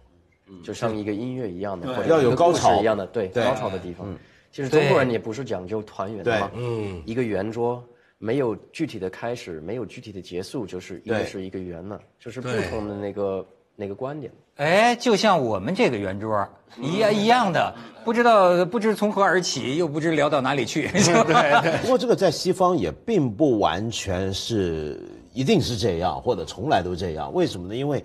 [0.65, 4.13] 就像一个音乐一样的，要有高潮一样的，对高潮的地方。
[4.51, 7.81] 其实中国人也不是讲究团圆的嘛，嗯，一个圆桌。
[8.25, 13.45] 没有具体的开始，没有具体的结束，就是一个是一个圆了，就是不同的那个
[13.75, 14.33] 那个观点。
[14.59, 16.49] 哎，就像我们这个圆桌
[16.81, 20.87] 一样一样的，不知道不知从何而起，又不知聊到哪里去。
[20.93, 25.01] 对， 不过这个在西方也并不完全是
[25.33, 27.35] 一定是这样，或者从来都这样。
[27.35, 27.75] 为什么呢？
[27.75, 28.05] 因为，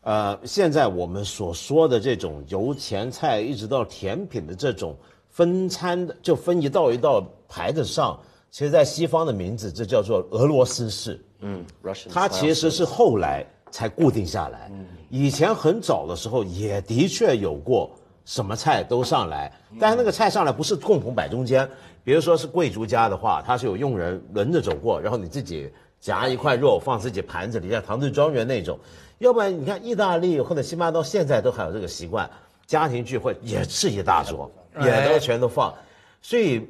[0.00, 4.96] 呃，现在我们所说的这种由前菜一直到甜品的这种
[5.28, 8.18] 分餐的，就分一道一道排着上，
[8.50, 11.20] 其实，在西方的名字这叫做俄罗斯式。
[11.40, 12.08] 嗯，Russian。
[12.10, 14.68] 它其实是后来才固定下来。
[14.72, 14.86] 嗯。
[15.08, 17.90] 以前很早的时候也的确有过
[18.24, 21.68] 什么菜都上来，但是那个菜上来不是共同摆中间，
[22.04, 28.78] 比如说是贵族家的话，他是有佣人轮着走过，然后你自己夹一块肉放自己盘子里，像唐顿庄园那种。
[29.18, 32.28] 要不然你看意大利或者西班牙到现在都还有这个习惯，
[32.66, 35.74] 家庭聚会也是一大桌，也都全都放，
[36.22, 36.66] 所以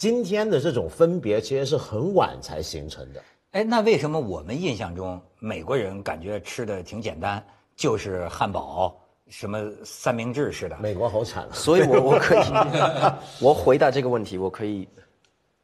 [0.00, 3.22] 今天的这种分别其实是很晚才形成的。
[3.50, 7.44] 哎，那为什么我们印象中美国人感觉吃的挺简单，
[7.76, 8.98] 就是汉堡、
[9.28, 10.78] 什么三明治似的？
[10.78, 11.50] 美国好惨啊！
[11.52, 12.44] 所以我我可以，
[13.44, 14.88] 我回答这个问题，我可以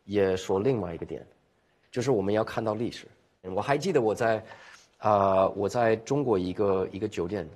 [0.04, 1.26] 也说另外一个点，
[1.90, 3.06] 就是我们要看到历史。
[3.40, 4.44] 我还记得我在。
[4.98, 7.46] 啊，我在中国一个一个酒店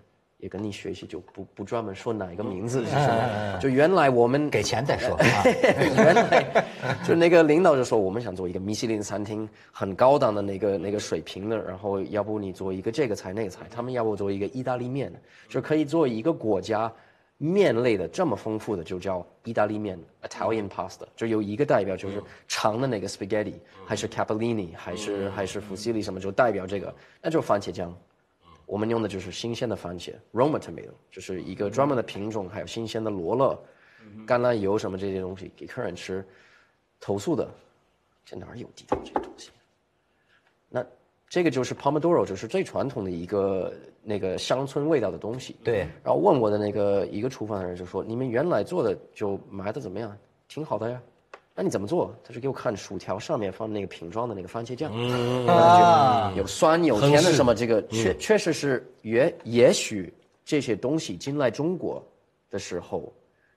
[0.40, 3.58] 也跟你学习，就不不专门说哪一个名字是什么。
[3.58, 5.16] 就原来我们给钱再说。
[5.96, 6.64] 原来
[7.06, 15.12] 就那个领导就说，我们想做一个米其林餐厅，很高档的那个那个水平的，然后要不你做一个这个菜那个菜，他们要不做一个意大利面，
[15.48, 16.92] 就可以做一个国家。
[17.42, 23.54] 面类的这么丰富的就叫意大利面 （Italian pasta），就有一个代表就是长的那个 spaghetti，
[23.86, 27.96] 还是 capellini，还是还是 fusilli 什么就代表这个，那就是番茄酱。
[28.70, 33.58] 我们用的就是新鲜的番茄 （Roma tomato），就是一个专门的品种，还有新鲜的罗勒、
[34.24, 36.24] 橄榄油什么这些东西给客人吃。
[37.00, 37.48] 投诉的，
[38.24, 39.50] 这哪儿有地道这个东西？
[40.68, 40.86] 那。
[41.28, 45.56] 这个就是 Pomodoro，就是最传统的一个那个乡村味道的东西。
[45.62, 45.86] 对。
[46.02, 50.16] 然后问我的那个一个厨房的人就说：“你们原来做的就卖的怎么样？
[50.48, 51.00] 挺好的呀。
[51.60, 54.90] 那你怎么做？”他就给我看薯条上面放那个瓶装的那个番茄酱，
[55.46, 57.54] 啊，有酸有甜的什么？
[57.54, 60.10] 这个确确实是也也许
[60.42, 62.02] 这些东西进来中国
[62.48, 63.12] 的时候，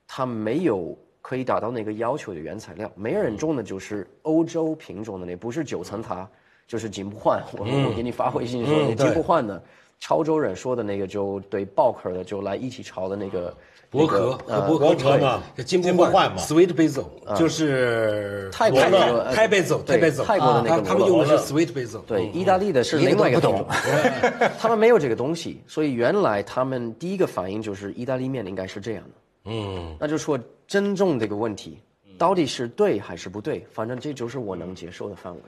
[0.06, 2.92] 它没有可以达到那个要求的原材料。
[2.94, 6.30] 没人种的就是欧洲品种的那，不是九层塔。
[6.66, 9.62] 就是金不换，我我给你发微信说，金不换的，
[10.04, 13.56] 潮州人说的那个就对爆壳的就来一起炒的那个
[13.90, 17.06] 薄壳和薄壳嘛，金不换嘛，sweet basil
[17.38, 23.66] 就是泰国的泰贝走泰贝走泰国的那个，他们用的是 sweet basil，对，意大利的是另外一个品种，
[24.60, 30.38] 他们没有这个东西，所以原来他们第一个反应就是意大利面应该是这样的，嗯，那就说
[30.68, 31.80] 真正这个问题
[32.18, 35.42] 到底是对还是不对，反正这就是我能接受的范围。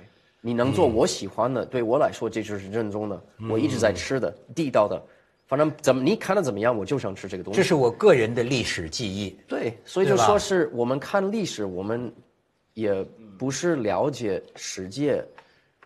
[0.45, 3.19] 你能做我喜欢的，对我来说这就是正宗的，
[3.49, 5.03] 我一直在吃的地道的，
[5.47, 7.57] 反正怎么你看的怎么样，我就想吃这个东西。
[7.57, 9.35] 这是我个人的历史记忆。
[9.47, 12.13] 对，所以就说是我们看历史，我们
[12.75, 13.03] 也
[13.39, 15.25] 不是了解世界，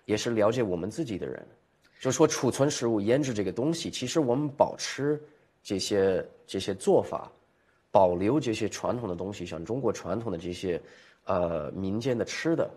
[0.03, 1.47] 也是了解我们自己的人。
[2.01, 5.23] 就说储存食物、腌制这个东西，其实我们保持
[5.63, 7.31] 这些这些做法，
[7.91, 10.81] 保留这些传统的东西，像中国传统的这些
[11.23, 12.69] 呃民间的吃的。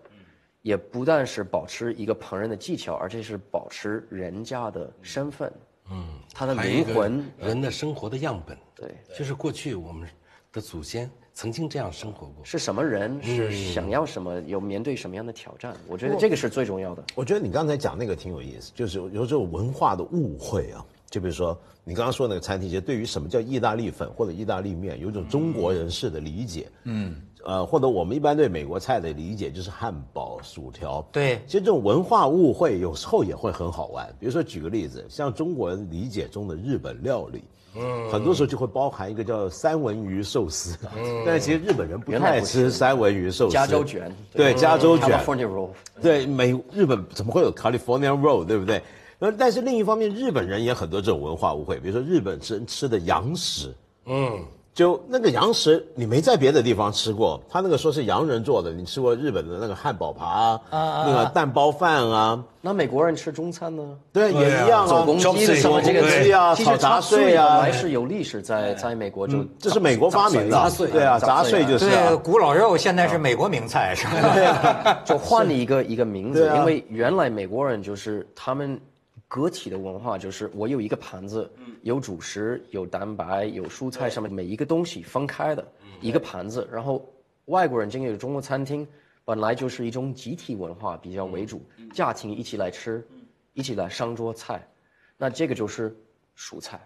[0.63, 5.53] 也不但是保持一个烹饪的技巧，而且是保持人家的身份，
[5.91, 10.09] 嗯，他的灵魂，人的生活的样本，对，就是过去我们
[10.53, 12.45] 的祖先曾经这样生活过。
[12.45, 13.21] 是什么人？
[13.23, 14.41] 是想要什么？
[14.43, 15.75] 有面对什么样的挑战？
[15.89, 17.03] 我觉得这个是最重要的。
[17.17, 20.85] 我觉得你刚才讲那个挺有意思，就是有这种文化的误会啊。
[21.11, 27.21] 就比如说你刚刚说那个餐厅，其实对于什么叫意大利粉或者意大利面，有一种中国人士的理解，嗯。
[27.45, 31.05] 呃，或者我们一般对美国菜的理解就是汉堡、薯条。
[31.13, 34.07] 对，其实这种文化误会有时候也会很好玩。
[34.21, 37.43] 比如说举个例子，像中国人理解中的日本料理，
[37.77, 40.79] 嗯，很多时候就会包含一个叫三文鱼寿司。
[40.97, 43.53] 嗯， 但是其实日本人不太吃三文鱼寿司。
[43.53, 44.15] 加州卷。
[44.33, 45.09] 对，加州卷。
[45.09, 45.71] California roll。
[46.01, 48.45] 对，美日本怎么会有 California roll？
[48.45, 48.83] 对不对？
[49.19, 53.75] 那但是另一方面，日本人也很多这种文化误会，比如说日本人吃的羊食。
[54.07, 54.45] 嗯。
[54.75, 57.39] 就那个羊食，你没在别的地方吃过。
[57.49, 60.25] 他那个说是洋人做的，你吃过日本的那个汉堡扒
[60.71, 62.43] 啊，那个蛋包饭啊。
[62.63, 63.83] 那美国人吃中餐呢？
[64.13, 64.87] 对，也一样啊。
[64.87, 70.51] 手工鸡什么这个鸡啊，炒杂碎啊，还是有历史在在美国就这是美国发明的。
[70.51, 71.91] 杂碎对啊，杂碎就是。
[71.91, 75.01] 对，古老肉现在是美国名菜是吧？
[75.05, 78.81] 就换了一个一个名字，因为原来美国人就是他们。
[79.33, 85.67] 个体的文化就是我有一个盘子，有主食、有蛋白、有蔬菜，上面每一个东西分开的
[86.03, 86.69] 一个盘子。
[86.71, 87.03] 然后
[87.47, 88.87] 外国人进入中国餐厅，
[89.25, 91.63] 本来就是一种集体文化比较为主，
[91.95, 93.03] 家庭一起来吃，
[93.55, 94.63] 一起来上桌菜。
[95.17, 95.97] 那这个就是
[96.37, 96.79] 蔬菜，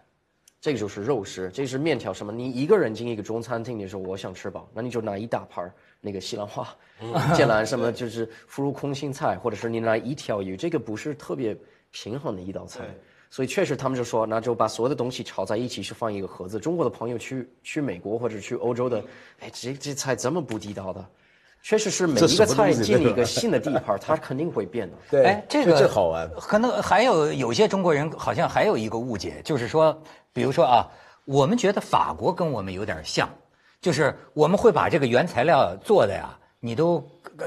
[0.60, 2.30] 这个就是肉食，这是面条什么？
[2.30, 5.68] 你一个人进一个中餐厅，你说我想吃饱，那你就拿一大盘
[6.00, 6.68] 那个西兰花、
[7.34, 11.56] 芥兰什么，就是腐乳空心菜，或者是你拿一条鱼，这个不是特别。
[12.02, 12.84] 平衡的一道菜，
[13.30, 16.60] 所以确实他们就说，那就把所有的东西炒在一起，是放一个盒子。
[16.60, 19.02] 中国的朋友去去美国或者去欧洲的，
[19.40, 21.02] 哎，这这菜怎么不地道的，
[21.62, 24.96] 确实是每一个菜进了一个新的地盘，它肯定会变的。
[25.10, 26.30] 对，哎，这个好玩。
[26.38, 29.98] 可能还有有些中国人好像还有一个误解，就是说，
[30.34, 30.86] 比如说啊，
[31.24, 33.26] 我们觉得法国跟我们有点像，
[33.80, 37.02] 就是我们会把这个原材料做的呀，你都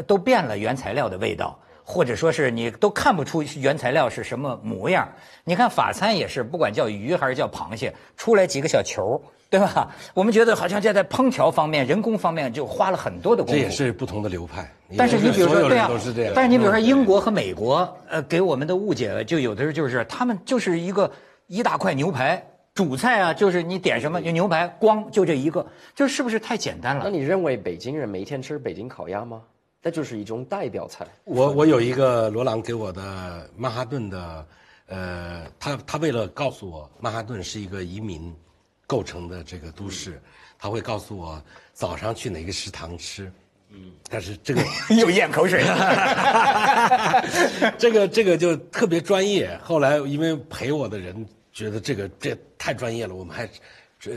[0.07, 1.59] 都变了原材料的味道。
[1.89, 5.09] 或者说是你都看不出原材料是什么模样。
[5.43, 9.19] 你看法餐也是，不管叫鱼还是叫螃蟹，出来几个小球，
[9.49, 9.89] 对吧？
[10.13, 13.59] 我们觉得好像在在烹调方面、人工方面就花了很多的功夫。
[13.59, 14.69] 这也是不同的流派。
[14.95, 15.89] 但是你比如说，对啊，
[16.35, 21.11] 但是你比如说英国和美国，呃，给我们的误解就有的时候就是他们就是一个
[21.47, 25.65] 一大块牛排，主菜啊就是你点什么就牛排，光就这一个，
[25.95, 27.01] 就是不是太简单了？
[27.05, 29.41] 那你认为北京人每天吃北京烤鸭吗？
[29.81, 31.07] 那就是一种代表菜。
[31.23, 34.47] 我我有一个罗朗给我的曼哈顿的，
[34.87, 38.35] 呃，他他为了告诉我曼哈顿是一个移民
[38.85, 40.21] 构成的这个都市，
[40.57, 41.41] 他会告诉我
[41.73, 43.31] 早上去哪个食堂吃。
[43.71, 44.61] 嗯，但是这个
[44.99, 47.23] 又咽口水了。
[47.77, 49.55] 这个这个就特别专业。
[49.63, 53.47] 后来因为陪我的人觉得这个这太专业了，我们还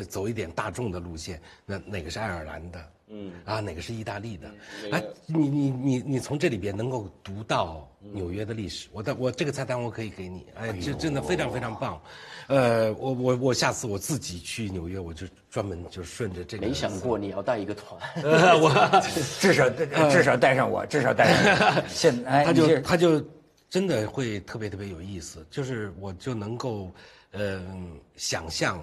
[0.08, 1.40] 走一点大众的路线。
[1.66, 2.80] 那哪个是爱尔兰的？
[3.14, 4.50] 嗯啊，哪个是意大利的？
[4.90, 8.88] 哎，你你你你从这里边能够读到纽约的历史。
[8.90, 12.00] 我的我这个菜单我可以给你，哎，这真的非常非常棒。
[12.48, 16.66] 呃，我我我下次我自己去纽约，我就专门就顺着这个。
[16.66, 18.00] 没想过你要带一个团，
[18.58, 19.02] 我
[19.38, 19.68] 至少
[20.10, 21.84] 至少带上我，至少带上。
[21.88, 23.22] 现哎，他就他就
[23.68, 26.90] 真的会特别特别有意思，就是我就能够
[27.32, 28.82] 嗯想象，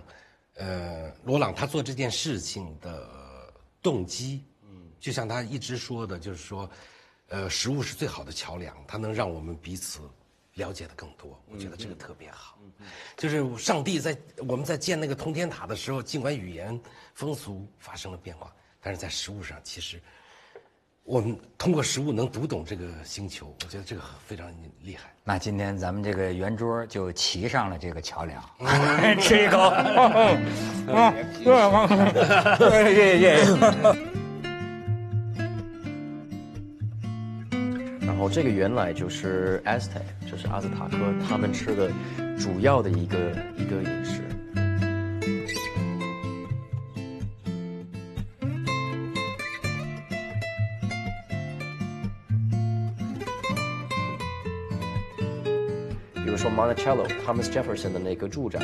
[0.55, 3.18] 呃，罗朗他做这件事情的。
[3.81, 6.69] 动机，嗯，就像他一直说的，就是说，
[7.27, 9.99] 呃，食物是最好的桥梁，它能让我们彼此
[10.55, 11.41] 了解的更多。
[11.47, 12.57] 我觉得这个特别好。
[13.17, 14.17] 就是上帝在
[14.47, 16.79] 我们在建那个通天塔的时候，尽管语言
[17.13, 20.01] 风俗发生了变化，但是在食物上，其实
[21.09, 23.51] 我们通过食物能读懂这个星球。
[23.63, 24.45] 我觉得这个非常
[24.83, 25.09] 厉害。
[25.23, 28.39] 那今天咱们这个圆桌就骑上了这个桥梁，
[29.19, 29.57] 吃一口。
[38.01, 40.95] 然后这个原来就是 Aztec，就是阿兹塔克
[41.27, 41.89] 他们吃的
[42.37, 43.17] 主要的一个
[43.57, 44.21] 一个饮食。
[56.59, 58.59] Monticello Thomas Jefferson 的那个住宅，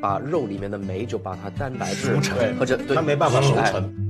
[0.00, 4.05] 把肉里面的酶就把它蛋白质熟成，或者它没办法熟成。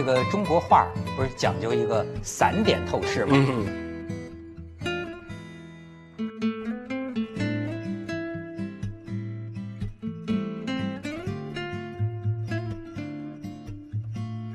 [0.00, 3.36] 这个中国画不是讲究一个散点透视吗？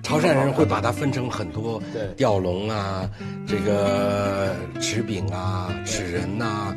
[0.01, 1.79] 潮汕人会把它分成很多
[2.17, 3.07] 吊龙啊，
[3.45, 6.75] 这个齿柄啊、齿人呐，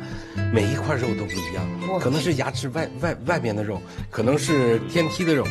[0.53, 3.81] 每一块肉都不一样，可能是牙齿外外外边的肉，
[4.11, 5.43] 可能是天梯的肉。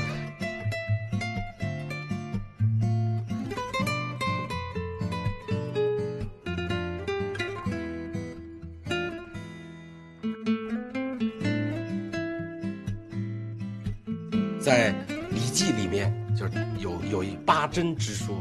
[17.71, 18.35] 真直说。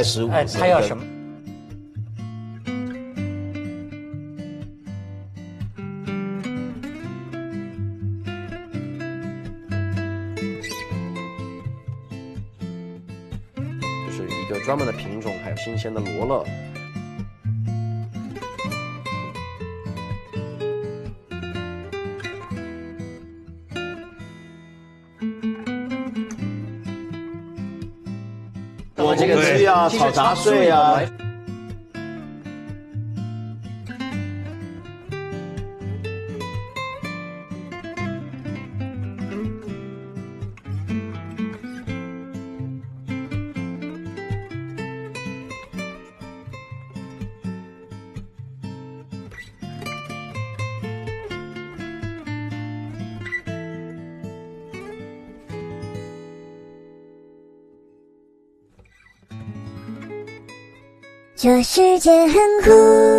[0.00, 1.04] 太十五，哎，他要什么？
[14.06, 16.69] 就是一个专门的品种，还有新鲜的罗勒。
[29.80, 31.00] 啊，炒杂碎啊。
[61.50, 63.09] 这世界很酷。